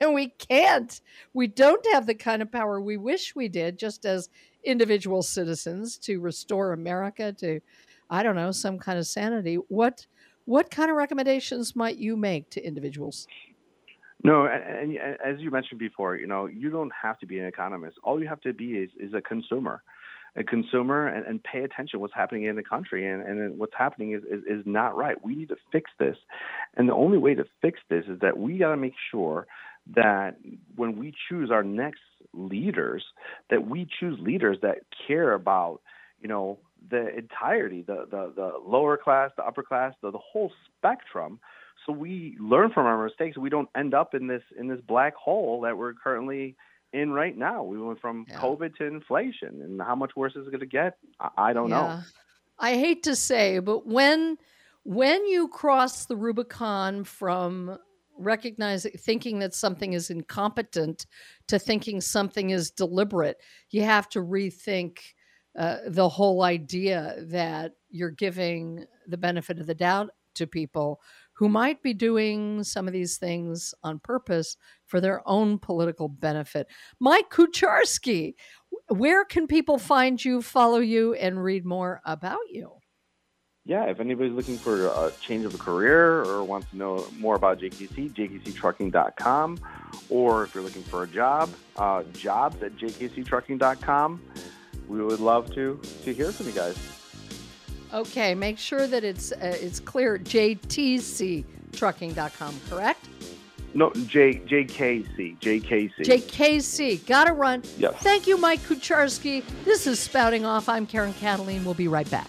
[0.02, 1.02] and we can't,
[1.34, 4.30] we don't have the kind of power we wish we did, just as
[4.64, 7.60] individual citizens, to restore America to,
[8.10, 9.56] I don't know, some kind of sanity?
[9.68, 10.08] What
[10.46, 13.28] what kind of recommendations might you make to individuals?
[14.24, 17.46] No, and, and, as you mentioned before, you know, you don't have to be an
[17.46, 17.98] economist.
[18.04, 19.84] All you have to be is, is a consumer,
[20.38, 24.14] a consumer, and, and pay attention what's happening in the country, and, and what's happening
[24.14, 25.24] is, is, is not right.
[25.24, 26.16] We need to fix this,
[26.78, 29.46] and the only way to fix this is that we got to make sure
[29.94, 30.38] that
[30.78, 32.00] when we choose our next
[32.34, 33.04] leaders,
[33.50, 35.82] that we choose leaders that care about,
[36.22, 36.60] you know,
[36.90, 41.40] the entirety, the the, the lower class, the upper class, the, the whole spectrum
[41.86, 43.38] so we learn from our mistakes.
[43.38, 46.56] We don't end up in this in this black hole that we're currently
[46.94, 47.64] in right now.
[47.64, 48.40] We went from yeah.
[48.40, 50.98] COVID to inflation, and how much worse is it going to get?
[51.20, 51.76] I, I don't yeah.
[51.76, 52.00] know.
[52.60, 54.38] I hate to say, but when
[54.84, 57.78] when you cross the Rubicon from
[58.18, 61.08] recognizing thinking that something is incompetent
[61.48, 63.38] to thinking something is deliberate,
[63.72, 65.00] you have to rethink
[65.58, 71.02] uh, the whole idea that you're giving the benefit of the doubt to people
[71.44, 76.68] who might be doing some of these things on purpose for their own political benefit.
[77.02, 78.36] Mike Kucharski,
[78.88, 82.72] where can people find you, follow you, and read more about you?
[83.66, 87.36] Yeah, if anybody's looking for a change of a career or wants to know more
[87.36, 89.60] about JKC, jkctrucking.com.
[90.10, 94.22] Or if you're looking for a job, uh, jobs at jkctrucking.com.
[94.88, 97.03] We would love to, to hear from you guys.
[97.94, 100.18] Okay, make sure that it's uh, it's clear.
[100.18, 103.08] JTCTrucking.com, correct?
[103.76, 107.06] No, J JKC JKC JKC.
[107.06, 107.62] Gotta run.
[107.78, 107.94] Yes.
[108.02, 109.44] Thank you, Mike Kucharski.
[109.64, 110.68] This is Spouting Off.
[110.68, 111.64] I'm Karen Kataline.
[111.64, 112.28] We'll be right back.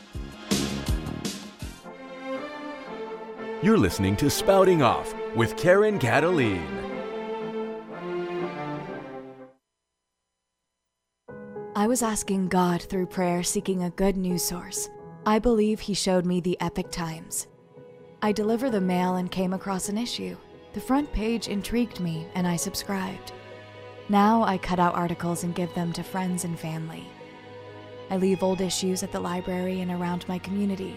[3.63, 6.63] You're listening to Spouting Off with Karen Kataline.
[11.75, 14.91] I was asking God through prayer, seeking a good news source.
[15.27, 17.47] I believe he showed me the Epoch Times.
[18.21, 20.37] I deliver the mail and came across an issue.
[20.75, 23.33] The front page intrigued me and I subscribed.
[24.09, 27.07] Now I cut out articles and give them to friends and family.
[28.11, 30.97] I leave old issues at the library and around my community.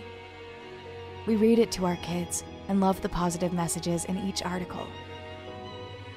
[1.25, 4.87] We read it to our kids and love the positive messages in each article.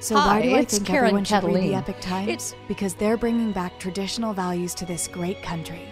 [0.01, 2.29] So Hi, why do I think Karen everyone should read the Epoch Times?
[2.29, 5.87] It's- because they're bringing back traditional values to this great country.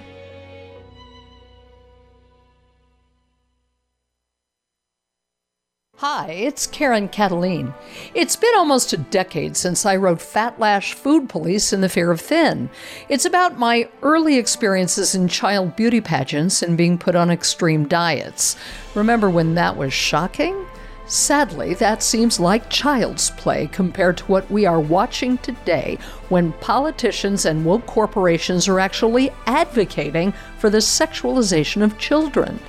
[6.00, 7.74] Hi, it's Karen Kataline.
[8.14, 12.20] It's been almost a decade since I wrote Fatlash Food Police and the Fear of
[12.20, 12.70] Thin.
[13.08, 18.56] It's about my early experiences in child beauty pageants and being put on extreme diets.
[18.94, 20.66] Remember when that was shocking?
[21.08, 25.98] Sadly, that seems like child's play compared to what we are watching today
[26.28, 32.60] when politicians and woke corporations are actually advocating for the sexualization of children.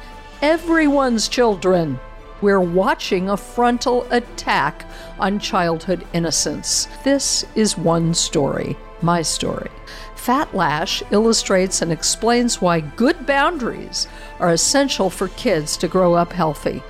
[0.41, 1.99] Everyone's children.
[2.42, 4.86] We're watching a frontal attack
[5.20, 6.88] on childhood innocence.
[7.04, 9.70] This is one story, my story.
[10.16, 14.08] Fatlash illustrates and explains why good boundaries
[14.40, 16.84] are essential for kids to grow up healthy.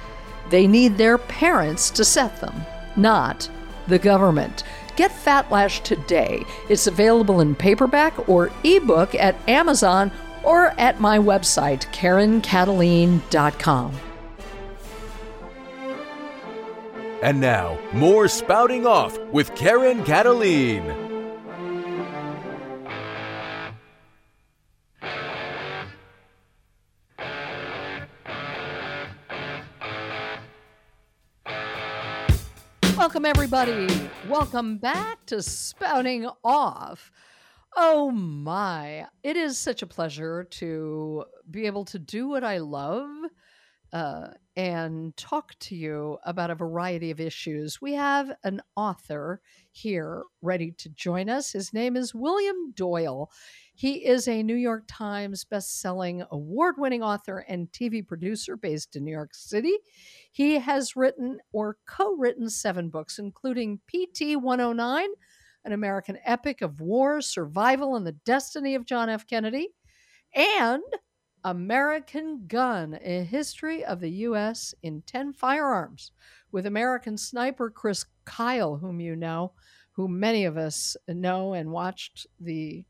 [0.49, 2.61] They need their parents to set them,
[2.95, 3.49] not
[3.87, 4.63] the government.
[4.95, 6.43] Get Fatlash today.
[6.67, 10.11] It's available in paperback or ebook at Amazon
[10.43, 14.08] or at my website, KarenKataline.com.
[17.21, 20.87] And now, more spouting off with Karen Kataline.
[32.95, 34.09] Welcome, everybody.
[34.29, 37.11] Welcome back to Spouting Off.
[37.75, 43.09] Oh my, it is such a pleasure to be able to do what I love
[43.91, 44.27] uh,
[44.59, 47.79] and talk to you about a variety of issues.
[47.81, 49.39] We have an author
[49.71, 51.53] here ready to join us.
[51.53, 53.31] His name is William Doyle.
[53.73, 59.13] He is a New York Times best-selling award-winning author and TV producer based in New
[59.13, 59.77] York City.
[60.29, 65.07] He has written or co-written 7 books including PT 109,
[65.63, 69.25] an American epic of war, survival and the destiny of John F.
[69.25, 69.69] Kennedy,
[70.35, 70.83] and
[71.43, 74.73] American Gun, a history of the U.S.
[74.83, 76.11] in 10 firearms,
[76.51, 79.53] with American sniper Chris Kyle, whom you know,
[79.91, 82.85] who many of us know and watched the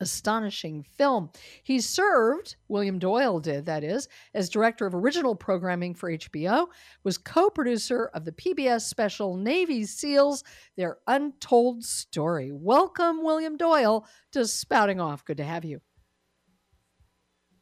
[0.00, 1.30] astonishing film.
[1.62, 6.66] He served, William Doyle did, that is, as director of original programming for HBO,
[7.04, 10.44] was co producer of the PBS special Navy SEALs,
[10.76, 12.50] Their Untold Story.
[12.52, 15.24] Welcome, William Doyle, to Spouting Off.
[15.24, 15.80] Good to have you.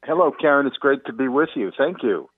[0.05, 0.67] Hello, Karen.
[0.67, 1.71] It's great to be with you.
[1.79, 2.29] Thank you.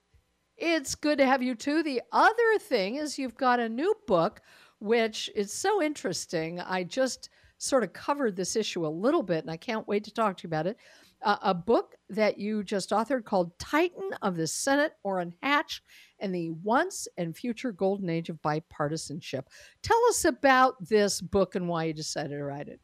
[0.57, 1.81] It's good to have you too.
[1.81, 4.41] The other thing is you've got a new book,
[4.79, 6.59] which is so interesting.
[6.61, 10.13] I just sort of covered this issue a little bit, and I can't wait to
[10.13, 10.77] talk to you about it.
[11.23, 15.81] Uh, a book that you just authored called Titan of the Senate, Orrin Hatch,
[16.19, 19.47] and the Once and Future Golden Age of Bipartisanship.
[19.81, 22.79] Tell us about this book and why you decided to write it.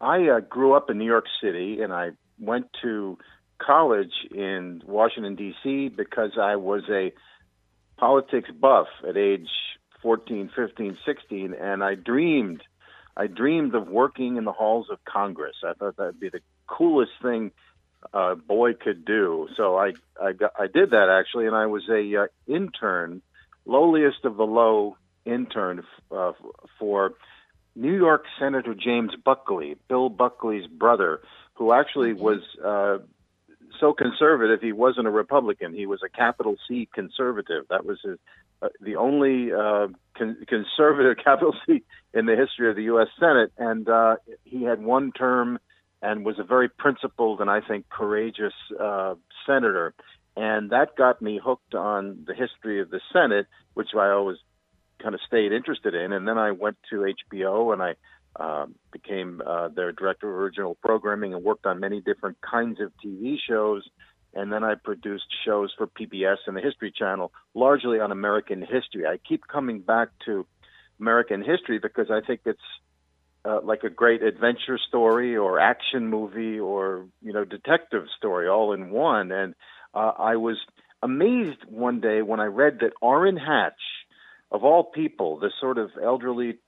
[0.00, 2.10] I uh, grew up in New York City and I
[2.40, 3.18] went to
[3.58, 5.88] college in Washington, D.C.
[5.88, 7.12] because I was a
[7.98, 9.48] politics buff at age
[10.02, 12.62] 14, 15, 16, and I dreamed.
[13.16, 15.56] I dreamed of working in the halls of Congress.
[15.62, 17.50] I thought that'd be the coolest thing
[18.14, 19.48] a boy could do.
[19.56, 23.20] So I I, got, I did that actually, and I was a uh, intern,
[23.66, 26.32] lowliest of the low intern uh,
[26.78, 27.12] for
[27.76, 31.20] New York Senator James Buckley, Bill Buckley's brother,
[31.60, 32.96] who actually was uh,
[33.78, 35.74] so conservative he wasn't a Republican.
[35.74, 37.66] He was a capital C conservative.
[37.68, 38.18] That was his,
[38.62, 41.82] uh, the only uh, con- conservative capital C
[42.14, 43.08] in the history of the U.S.
[43.20, 45.58] Senate, and uh, he had one term
[46.00, 49.92] and was a very principled and I think courageous uh, senator.
[50.38, 54.38] And that got me hooked on the history of the Senate, which I always
[55.02, 56.14] kind of stayed interested in.
[56.14, 57.96] And then I went to HBO and I
[58.36, 62.92] uh, became uh, their director of original programming and worked on many different kinds of
[63.04, 63.88] TV shows.
[64.32, 69.06] And then I produced shows for PBS and the History Channel, largely on American history.
[69.06, 70.46] I keep coming back to
[71.00, 72.60] American history because I think it's
[73.44, 78.72] uh, like a great adventure story or action movie or you know detective story all
[78.72, 79.32] in one.
[79.32, 79.54] And
[79.94, 80.58] uh, I was
[81.02, 83.80] amazed one day when I read that Orrin Hatch,
[84.52, 86.58] of all people, the sort of elderly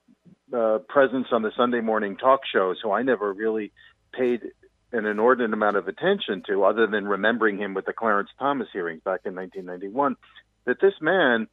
[0.53, 3.73] uh, presence on the Sunday morning talk shows, who I never really
[4.13, 4.43] paid
[4.93, 9.03] an inordinate amount of attention to, other than remembering him with the Clarence Thomas hearings
[9.03, 10.17] back in 1991,
[10.67, 11.49] that this man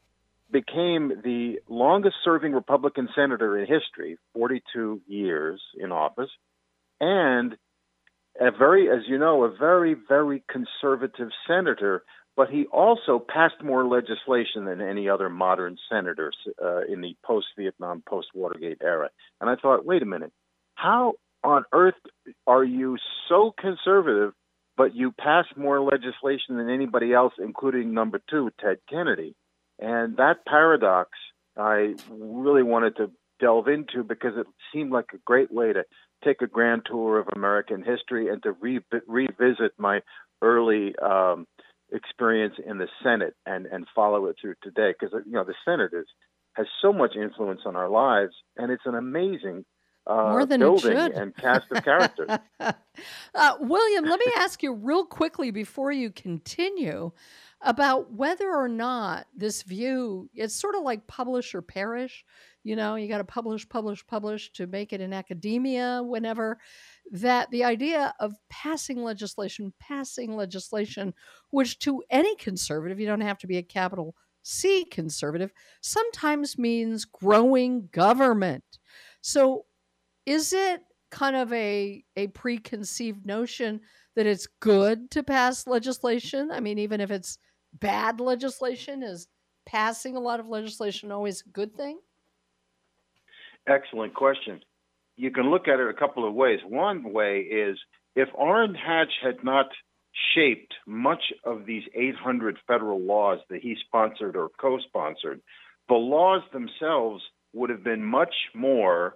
[0.51, 6.29] became the longest serving Republican senator in history, 42 years in office,
[6.99, 7.55] and
[8.39, 12.03] a very, as you know, a very, very conservative senator.
[12.39, 16.31] But he also passed more legislation than any other modern senator
[16.63, 19.09] uh, in the post Vietnam, post Watergate era.
[19.41, 20.31] And I thought, wait a minute,
[20.75, 21.99] how on earth
[22.47, 22.95] are you
[23.27, 24.31] so conservative,
[24.77, 29.35] but you pass more legislation than anybody else, including number two, Ted Kennedy?
[29.77, 31.09] And that paradox
[31.57, 33.11] I really wanted to
[33.41, 35.83] delve into because it seemed like a great way to
[36.23, 39.99] take a grand tour of American history and to re- revisit my
[40.41, 41.45] early um,
[41.91, 44.93] experience in the Senate and, and follow it through today.
[44.97, 46.05] Because you know the Senate is,
[46.53, 49.65] has so much influence on our lives, and it's an amazing
[50.07, 51.11] uh, More than building it should.
[51.11, 52.29] and cast of characters.
[52.59, 57.11] uh, William, let me ask you real quickly before you continue.
[57.61, 62.23] About whether or not this view it's sort of like publish or perish
[62.63, 66.57] you know you got to publish publish publish to make it in academia whenever
[67.11, 71.13] that the idea of passing legislation passing legislation
[71.49, 75.51] which to any conservative you don't have to be a capital c conservative
[75.81, 78.63] sometimes means growing government.
[79.21, 79.65] So
[80.25, 83.81] is it kind of a a preconceived notion
[84.15, 87.37] that it's good to pass legislation i mean even if it's
[87.73, 89.03] bad legislation?
[89.03, 89.27] Is
[89.65, 91.99] passing a lot of legislation always a good thing?
[93.67, 94.61] Excellent question.
[95.15, 96.59] You can look at it a couple of ways.
[96.65, 97.77] One way is
[98.15, 99.67] if Orrin Hatch had not
[100.33, 105.41] shaped much of these 800 federal laws that he sponsored or co sponsored,
[105.87, 107.21] the laws themselves
[107.53, 109.15] would have been much more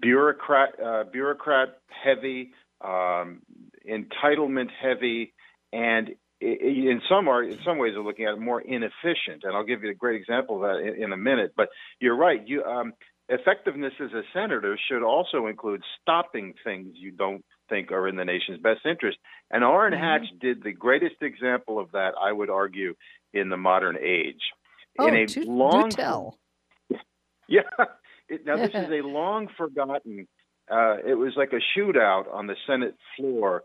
[0.00, 3.42] bureaucrat, uh, bureaucrat heavy, um,
[3.88, 5.32] entitlement heavy,
[5.72, 9.44] and in some are in some ways of looking at it more inefficient.
[9.44, 11.52] And i'll give you a great example of that in, in a minute.
[11.56, 11.68] But
[12.00, 12.46] you're right.
[12.46, 12.92] You um,
[13.28, 18.24] effectiveness as a senator should also include stopping things you don't think are in the
[18.24, 19.18] nation's best interest.
[19.50, 20.02] And Orrin mm-hmm.
[20.02, 22.94] Hatch did the greatest example of that I would argue
[23.32, 24.40] in the modern age.
[24.98, 26.38] Oh, in a do, long do tell.
[27.48, 27.62] yeah
[28.28, 30.26] it, now this is a long forgotten
[30.70, 33.62] uh, it was like a shootout on the Senate floor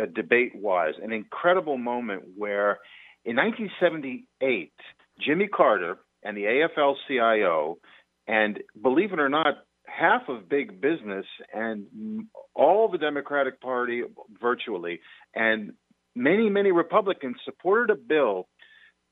[0.00, 2.78] uh, debate wise, an incredible moment where
[3.24, 4.72] in 1978,
[5.20, 7.76] Jimmy Carter and the AFL CIO,
[8.26, 9.56] and believe it or not,
[9.86, 14.02] half of big business and all the Democratic Party
[14.40, 15.00] virtually,
[15.34, 15.72] and
[16.14, 18.48] many, many Republicans supported a bill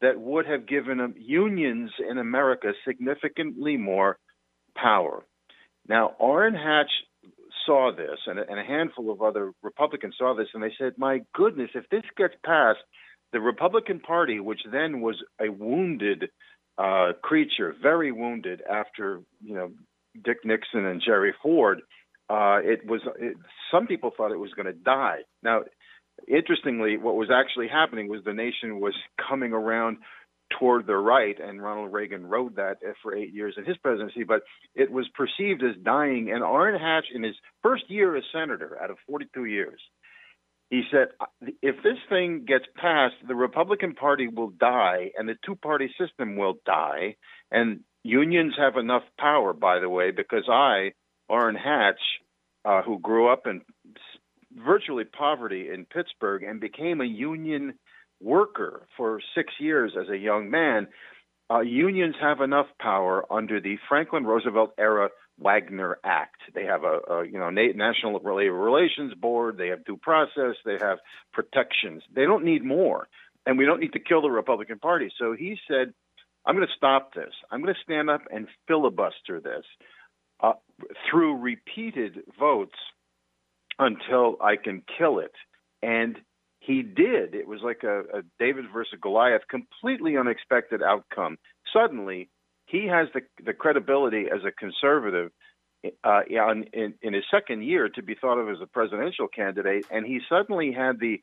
[0.01, 4.19] that would have given unions in America significantly more
[4.81, 5.23] power.
[5.89, 6.91] Now, Orrin Hatch
[7.65, 10.95] saw this, and a, and a handful of other Republicans saw this, and they said,
[10.97, 12.81] "My goodness, if this gets passed,
[13.33, 16.31] the Republican Party, which then was a wounded
[16.79, 19.73] uh, creature, very wounded after you know
[20.25, 21.81] Dick Nixon and Jerry Ford,
[22.29, 23.01] uh, it was.
[23.19, 23.37] It,
[23.71, 25.21] some people thought it was going to die.
[25.43, 25.63] Now,
[26.29, 28.95] interestingly, what was actually happening was the nation was
[29.29, 29.99] coming around
[30.59, 34.43] toward the right, and Ronald Reagan rode that for eight years in his presidency, but
[34.75, 36.31] it was perceived as dying.
[36.33, 39.81] And Orrin Hatch, in his first year as senator out of 42 years,
[40.71, 41.09] he said,
[41.63, 46.37] if this thing gets passed, the Republican Party will die and the two party system
[46.37, 47.17] will die.
[47.53, 50.93] And unions have enough power, by the way, because I,
[51.29, 52.01] Orrin Hatch,
[52.65, 53.63] uh, who grew up in
[54.57, 57.75] virtually poverty in Pittsburgh and became a union
[58.21, 60.89] worker for six years as a young man,
[61.51, 66.41] uh, unions have enough power under the Franklin Roosevelt era Wagner Act.
[66.55, 69.59] They have a, a you know National Labor Relations Board.
[69.59, 70.57] They have due process.
[70.65, 70.99] They have
[71.33, 72.03] protections.
[72.15, 73.09] They don't need more,
[73.45, 75.11] and we don't need to kill the Republican Party.
[75.19, 75.93] So he said,
[76.45, 77.33] "I'm going to stop this.
[77.51, 79.65] I'm going to stand up and filibuster this
[80.41, 80.55] uh,
[81.09, 82.79] through repeated votes
[83.79, 85.33] until I can kill it."
[85.83, 86.17] And
[86.67, 87.35] he did.
[87.35, 91.39] It was like a, a David versus Goliath, completely unexpected outcome.
[91.73, 92.29] Suddenly,
[92.67, 95.31] he has the the credibility as a conservative
[96.03, 99.87] uh, in, in, in his second year to be thought of as a presidential candidate,
[99.91, 101.23] and he suddenly had the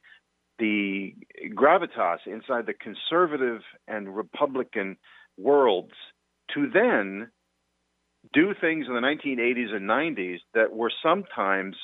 [0.60, 1.14] the
[1.54, 4.98] gravitas inside the conservative and Republican
[5.38, 5.94] worlds
[6.54, 7.30] to then
[8.32, 11.76] do things in the 1980s and 90s that were sometimes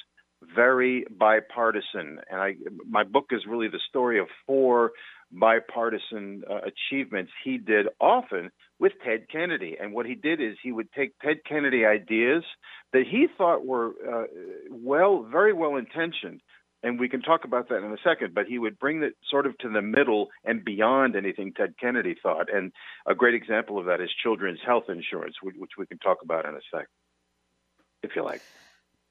[0.42, 2.20] very bipartisan.
[2.30, 2.56] And I,
[2.88, 4.92] my book is really the story of four
[5.32, 9.78] bipartisan uh, achievements he did often with Ted Kennedy.
[9.80, 12.44] And what he did is he would take Ted Kennedy ideas
[12.94, 14.26] that he thought were uh,
[14.72, 16.42] well, very well intentioned.
[16.82, 19.46] And we can talk about that in a second, but he would bring it sort
[19.46, 22.48] of to the middle and beyond anything Ted Kennedy thought.
[22.54, 22.72] And
[23.06, 26.46] a great example of that is children's health insurance, which, which we can talk about
[26.46, 26.88] in a sec,
[28.02, 28.42] if you like.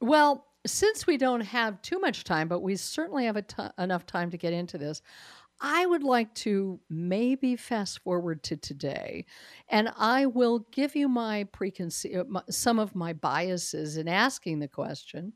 [0.00, 3.42] Well, since we don't have too much time, but we certainly have
[3.78, 5.02] enough time to get into this,
[5.60, 9.26] I would like to maybe fast forward to today,
[9.68, 14.68] and I will give you my preconceived uh, some of my biases in asking the
[14.68, 15.32] question,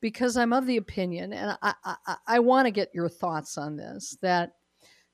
[0.00, 3.76] because I'm of the opinion, and I, I, I want to get your thoughts on
[3.76, 4.54] this that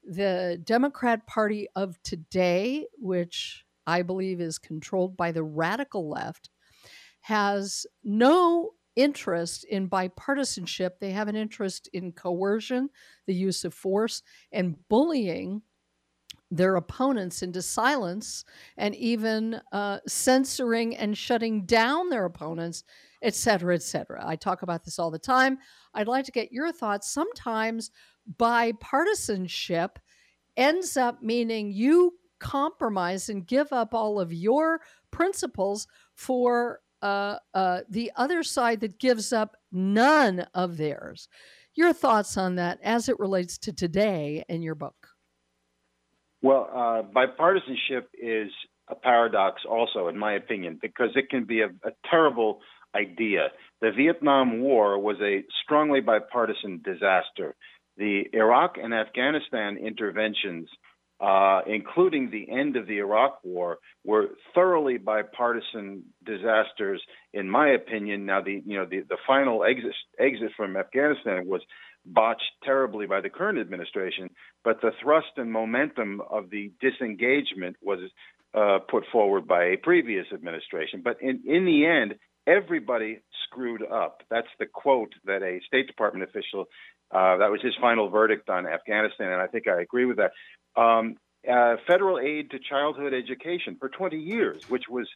[0.04, 6.48] the Democrat Party of today, which I believe is controlled by the radical left,
[7.20, 10.98] has no interest in bipartisanship.
[10.98, 12.90] They have an interest in coercion,
[13.26, 15.62] the use of force, and bullying
[16.50, 18.44] their opponents into silence
[18.76, 22.84] and even uh, censoring and shutting down their opponents,
[23.22, 24.22] et cetera, et cetera.
[24.26, 25.58] I talk about this all the time.
[25.94, 27.10] I'd like to get your thoughts.
[27.10, 27.90] Sometimes
[28.38, 29.96] bipartisanship
[30.56, 34.80] ends up meaning you compromise and give up all of your
[35.10, 41.28] principles for uh, uh, the other side that gives up none of theirs.
[41.74, 44.96] Your thoughts on that as it relates to today and your book?
[46.42, 48.50] Well, uh, bipartisanship is
[48.88, 52.60] a paradox, also, in my opinion, because it can be a, a terrible
[52.94, 53.48] idea.
[53.80, 57.54] The Vietnam War was a strongly bipartisan disaster.
[57.96, 60.68] The Iraq and Afghanistan interventions
[61.20, 67.02] uh, including the end of the Iraq War, were thoroughly bipartisan disasters,
[67.32, 68.24] in my opinion.
[68.24, 71.62] Now, the you know the, the final exit exit from Afghanistan was
[72.06, 74.30] botched terribly by the current administration,
[74.64, 77.98] but the thrust and momentum of the disengagement was
[78.54, 81.02] uh, put forward by a previous administration.
[81.02, 82.14] But in in the end,
[82.46, 84.22] everybody screwed up.
[84.30, 86.66] That's the quote that a State Department official
[87.10, 90.32] uh, that was his final verdict on Afghanistan, and I think I agree with that
[90.78, 91.16] um,
[91.50, 95.08] uh, federal aid to childhood education for 20 years, which was,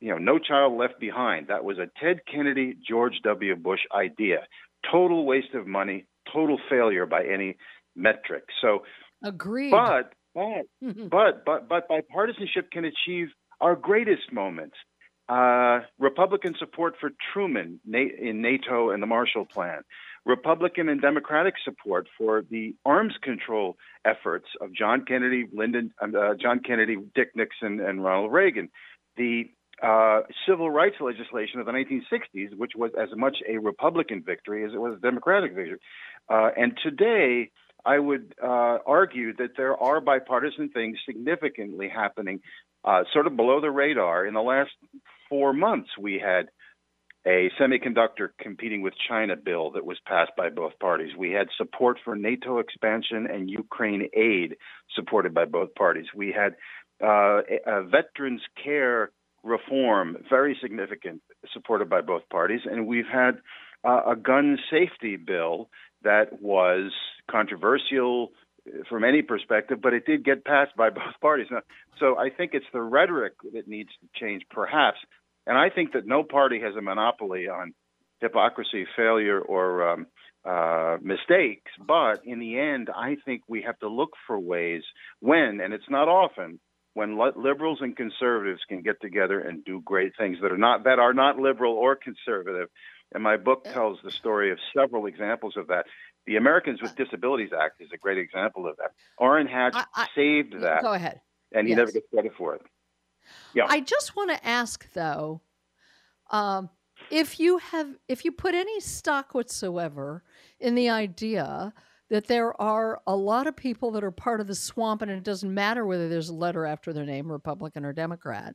[0.00, 1.48] you know, no child left behind.
[1.48, 3.54] That was a Ted Kennedy, George W.
[3.56, 4.46] Bush idea.
[4.90, 7.56] Total waste of money, total failure by any
[7.96, 8.44] metric.
[8.60, 8.84] So,
[9.22, 9.70] agreed.
[9.70, 10.66] But but
[11.10, 13.28] but but but bipartisanship can achieve
[13.60, 14.76] our greatest moments.
[15.26, 19.80] Uh, Republican support for Truman in NATO and the Marshall Plan,
[20.24, 26.60] Republican and Democratic support for the arms control efforts of John Kennedy, Lyndon, uh, John
[26.60, 28.70] Kennedy, Dick Nixon, and Ronald Reagan.
[29.16, 29.50] The
[29.82, 34.72] uh, civil rights legislation of the 1960s, which was as much a Republican victory as
[34.72, 35.78] it was a Democratic victory.
[36.28, 37.50] Uh, and today,
[37.84, 42.40] I would uh, argue that there are bipartisan things significantly happening,
[42.84, 44.24] uh, sort of below the radar.
[44.24, 44.70] In the last
[45.28, 46.48] four months, we had
[47.26, 51.12] a semiconductor competing with China bill that was passed by both parties.
[51.16, 54.56] We had support for NATO expansion and Ukraine aid
[54.94, 56.06] supported by both parties.
[56.14, 56.56] We had
[57.02, 59.10] uh, a, veterans care
[59.42, 61.22] reform, very significant,
[61.52, 62.60] supported by both parties.
[62.70, 63.38] And we've had
[63.84, 65.70] uh, a gun safety bill
[66.02, 66.92] that was
[67.30, 68.32] controversial
[68.88, 71.46] from any perspective, but it did get passed by both parties.
[71.50, 71.60] Now,
[71.98, 74.98] so I think it's the rhetoric that needs to change, perhaps,
[75.46, 77.74] and I think that no party has a monopoly on
[78.20, 80.06] hypocrisy, failure, or um,
[80.44, 81.70] uh, mistakes.
[81.78, 84.82] But in the end, I think we have to look for ways
[85.20, 86.60] when, and it's not often,
[86.94, 91.00] when liberals and conservatives can get together and do great things that are not that
[91.00, 92.68] are not liberal or conservative.
[93.12, 95.86] And my book tells the story of several examples of that.
[96.26, 98.92] The Americans with Disabilities Act is a great example of that.
[99.18, 100.82] Orrin Hatch I, I, saved that.
[100.82, 101.20] Go ahead.
[101.52, 101.78] And he yes.
[101.78, 102.62] never gets credit for it.
[103.54, 103.66] Yeah.
[103.68, 105.40] I just want to ask though,
[106.30, 106.70] um,
[107.10, 110.22] if you have if you put any stock whatsoever
[110.60, 111.72] in the idea
[112.10, 115.24] that there are a lot of people that are part of the swamp and it
[115.24, 118.54] doesn't matter whether there's a letter after their name republican or democrat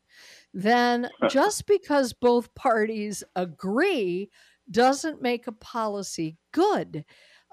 [0.53, 4.29] then just because both parties agree
[4.71, 7.03] doesn't make a policy good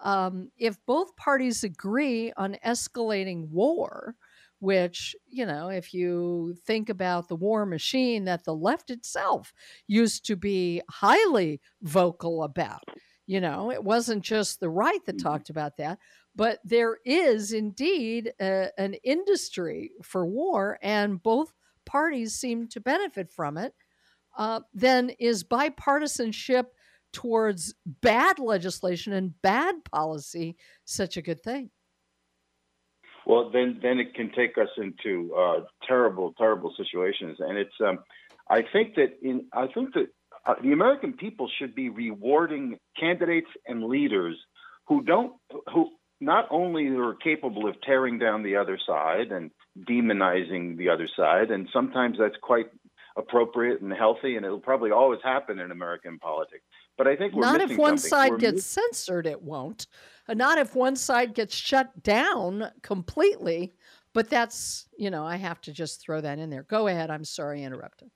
[0.02, 4.14] um, if both parties agree on escalating war
[4.58, 9.52] which, you know, if you think about the war machine that the left itself
[9.86, 12.82] used to be highly vocal about,
[13.26, 15.28] you know, it wasn't just the right that mm-hmm.
[15.28, 15.98] talked about that,
[16.34, 21.52] but there is indeed a, an industry for war, and both
[21.84, 23.74] parties seem to benefit from it.
[24.36, 26.64] Uh, then is bipartisanship
[27.12, 31.70] towards bad legislation and bad policy such a good thing?
[33.26, 37.38] Well, then then it can take us into uh, terrible, terrible situations.
[37.40, 37.98] And it's um,
[38.48, 40.08] I think that in I think that
[40.46, 44.36] uh, the American people should be rewarding candidates and leaders
[44.86, 45.32] who don't
[45.74, 51.08] who not only are capable of tearing down the other side and demonizing the other
[51.14, 52.70] side, and sometimes that's quite
[53.16, 56.62] appropriate and healthy, and it'll probably always happen in American politics.
[56.98, 58.10] But I think not if one something.
[58.10, 59.86] side we're gets censored, it won't.
[60.28, 63.74] Not if one side gets shut down completely.
[64.14, 66.62] But that's you know I have to just throw that in there.
[66.62, 67.10] Go ahead.
[67.10, 68.10] I'm sorry, interrupted.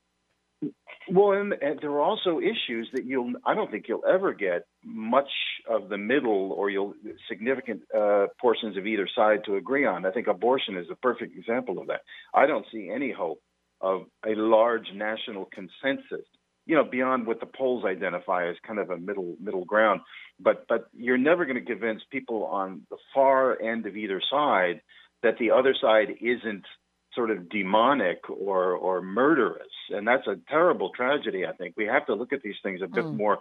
[1.09, 3.33] Well, and, and, there are also issues that you'll.
[3.45, 5.29] I don't think you'll ever get much
[5.69, 6.93] of the middle or you'll
[7.27, 10.05] significant uh, portions of either side to agree on.
[10.05, 12.01] I think abortion is a perfect example of that.
[12.33, 13.41] I don't see any hope
[13.81, 16.25] of a large national consensus
[16.65, 20.01] you know, beyond what the polls identify as kind of a middle middle ground.
[20.39, 24.81] But but you're never going to convince people on the far end of either side
[25.23, 26.65] that the other side isn't
[27.13, 31.45] sort of demonic or or murderous, and that's a terrible tragedy.
[31.45, 33.17] I think we have to look at these things a bit mm.
[33.17, 33.39] more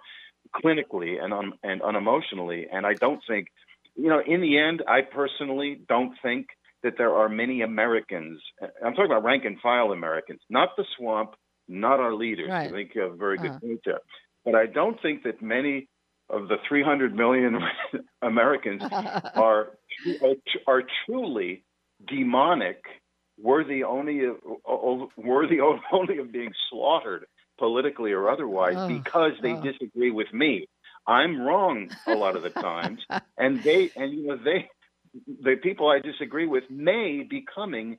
[0.55, 2.65] clinically and un, and unemotionally.
[2.73, 3.49] And I don't think,
[3.95, 6.49] you know, in the end, I personally don't think
[6.83, 8.41] that there are many Americans.
[8.85, 11.35] I'm talking about rank and file Americans, not the swamp,
[11.71, 12.49] not our leaders.
[12.51, 12.69] Right.
[12.69, 13.61] I think you have a very good Uh-huh.
[13.61, 14.01] point there.
[14.45, 15.89] But I don't think that many
[16.29, 17.59] of the 300 million
[18.23, 18.83] Americans
[19.35, 19.69] are
[20.67, 21.65] are, truly
[22.07, 22.83] demonic,
[23.39, 24.37] worthy only of
[25.17, 25.59] worthy
[25.93, 27.27] only of being slaughtered
[27.59, 29.63] politically or otherwise Oh, because they oh.
[29.63, 30.67] disagree with me.
[31.07, 33.01] I'm wrong a lot of the times,
[33.37, 34.69] and they and you know they
[35.43, 37.99] the people I disagree with may be coming.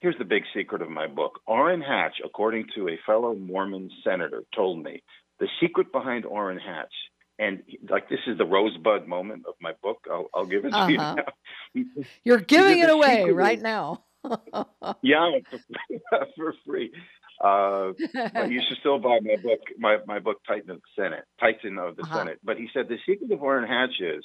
[0.00, 1.40] Here's the big secret of my book.
[1.46, 5.02] Orrin Hatch, according to a fellow Mormon senator, told me
[5.40, 6.92] the secret behind Orrin Hatch,
[7.38, 9.98] and like this is the rosebud moment of my book.
[10.10, 11.16] I'll, I'll give it to you Uh-huh.
[11.74, 11.84] now.
[12.24, 14.04] You're giving it away right is- now.
[15.02, 15.58] yeah, for,
[16.36, 16.92] for free.
[17.42, 17.92] Uh,
[18.34, 21.78] but you should still buy my book, my, my book, Titan of the Senate, Titan
[21.78, 22.18] of the Uh-huh.
[22.18, 22.38] Senate.
[22.42, 24.24] But he said the secret of Orrin Hatch is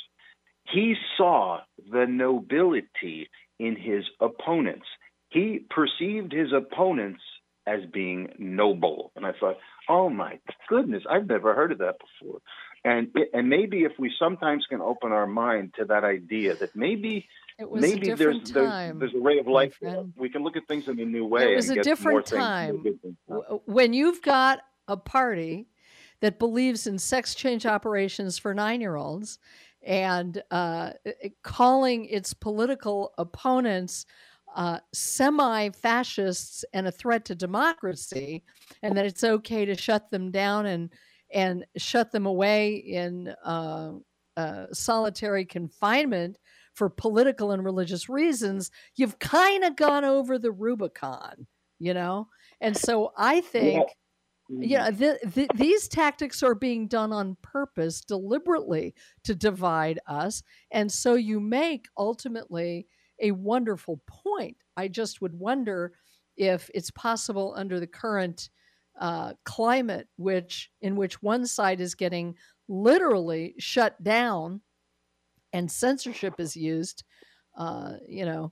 [0.72, 1.60] he saw
[1.92, 4.86] the nobility in his opponents.
[5.34, 7.22] He perceived his opponents
[7.66, 9.58] as being noble, and I thought,
[9.90, 12.40] oh my goodness, I've never heard of that before.
[12.86, 17.28] And and maybe if we sometimes can open our mind to that idea that maybe
[17.58, 19.74] It was a maybe there's, there's there's a ray of light.
[20.18, 21.54] We can look at things in a new way.
[21.54, 22.84] It was a different time.
[22.84, 23.16] good things.
[23.30, 24.60] W- when you've got
[24.90, 25.70] a party
[26.20, 29.40] that believes in sex change operations for nine year olds
[29.82, 30.92] and uh,
[31.42, 34.06] calling its political opponents
[34.56, 38.44] uh, semi fascists and a threat to democracy,
[38.82, 40.90] and that it's okay to shut them down and
[41.34, 43.94] and shut them away in uh,
[44.38, 46.38] uh, solitary confinement
[46.76, 51.48] for political and religious reasons, you've kind of gone over the Rubicon,
[51.80, 52.28] you know?
[52.62, 53.90] And so I think,
[54.50, 60.42] you know, th- th- these tactics are being done on purpose, deliberately to divide us.
[60.72, 62.88] And so you make ultimately
[63.22, 64.58] a wonderful point.
[64.78, 65.94] I just would wonder
[66.38, 68.50] if it's possible under the current
[69.00, 72.36] uh, climate, which in which one side is getting
[72.68, 74.62] literally shut down
[75.52, 77.04] and censorship is used,
[77.58, 78.52] uh, you know,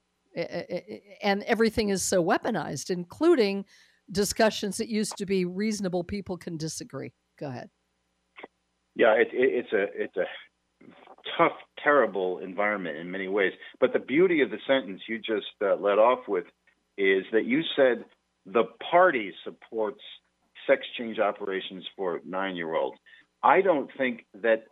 [1.22, 3.66] and everything is so weaponized, including
[4.12, 7.12] discussions that used to be reasonable people can disagree.
[7.40, 7.70] Go ahead.
[8.96, 10.26] Yeah, it, it, it's a it's a
[11.38, 11.54] tough,
[11.84, 13.54] terrible environment in many ways.
[13.80, 16.46] But the beauty of the sentence you just uh, led off with
[16.98, 18.06] is that you said
[18.46, 20.02] the party supports
[20.68, 22.98] sex change operations for nine-year-olds.
[23.44, 24.66] I don't think that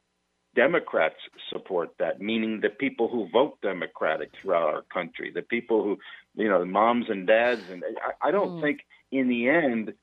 [0.55, 1.15] Democrats
[1.51, 5.97] support that, meaning the people who vote Democratic throughout our country, the people who,
[6.35, 8.61] you know, the moms and dads, and I, I don't Mm.
[8.61, 8.79] think
[9.11, 9.93] in the end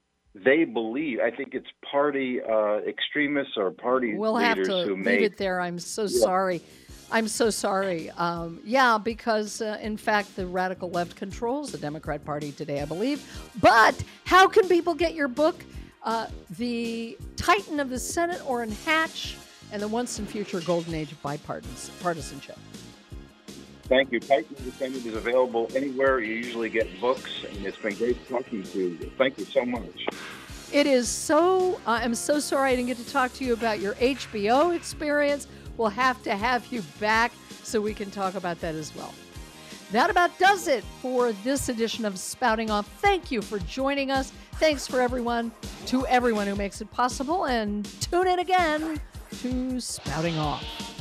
[0.44, 1.20] they believe.
[1.20, 5.22] I think it's party uh, extremists or party We'll have leaders to who leave may
[5.24, 5.60] it there.
[5.60, 6.08] I'm so Yeah.
[6.20, 6.62] sorry.
[7.10, 8.10] I'm so sorry.
[8.10, 12.84] Um, yeah, because uh, in fact, the radical left controls the Democrat Party today, I
[12.84, 13.22] believe.
[13.60, 15.64] But how can people get your book?
[16.02, 16.26] Uh,
[16.58, 19.36] the Titan of the Senate, Orrin Hatch,
[19.72, 22.02] and the Once and Future Golden Age of Bipartisanship?
[22.02, 22.58] Partisanship.
[23.88, 24.18] Thank you.
[24.18, 28.28] Titan of the Senate is available anywhere you usually get books, and it's been great
[28.28, 29.10] talking to you.
[29.16, 30.06] Thank you so much.
[30.72, 33.94] It is so, I'm so sorry I didn't get to talk to you about your
[33.94, 35.46] HBO experience.
[35.76, 37.30] We'll have to have you back
[37.62, 39.14] so we can talk about that as well.
[39.92, 42.88] That about does it for this edition of Spouting Off.
[43.00, 44.32] Thank you for joining us.
[44.54, 45.52] Thanks for everyone,
[45.86, 49.00] to everyone who makes it possible, and tune in again
[49.42, 50.95] to Spouting Off.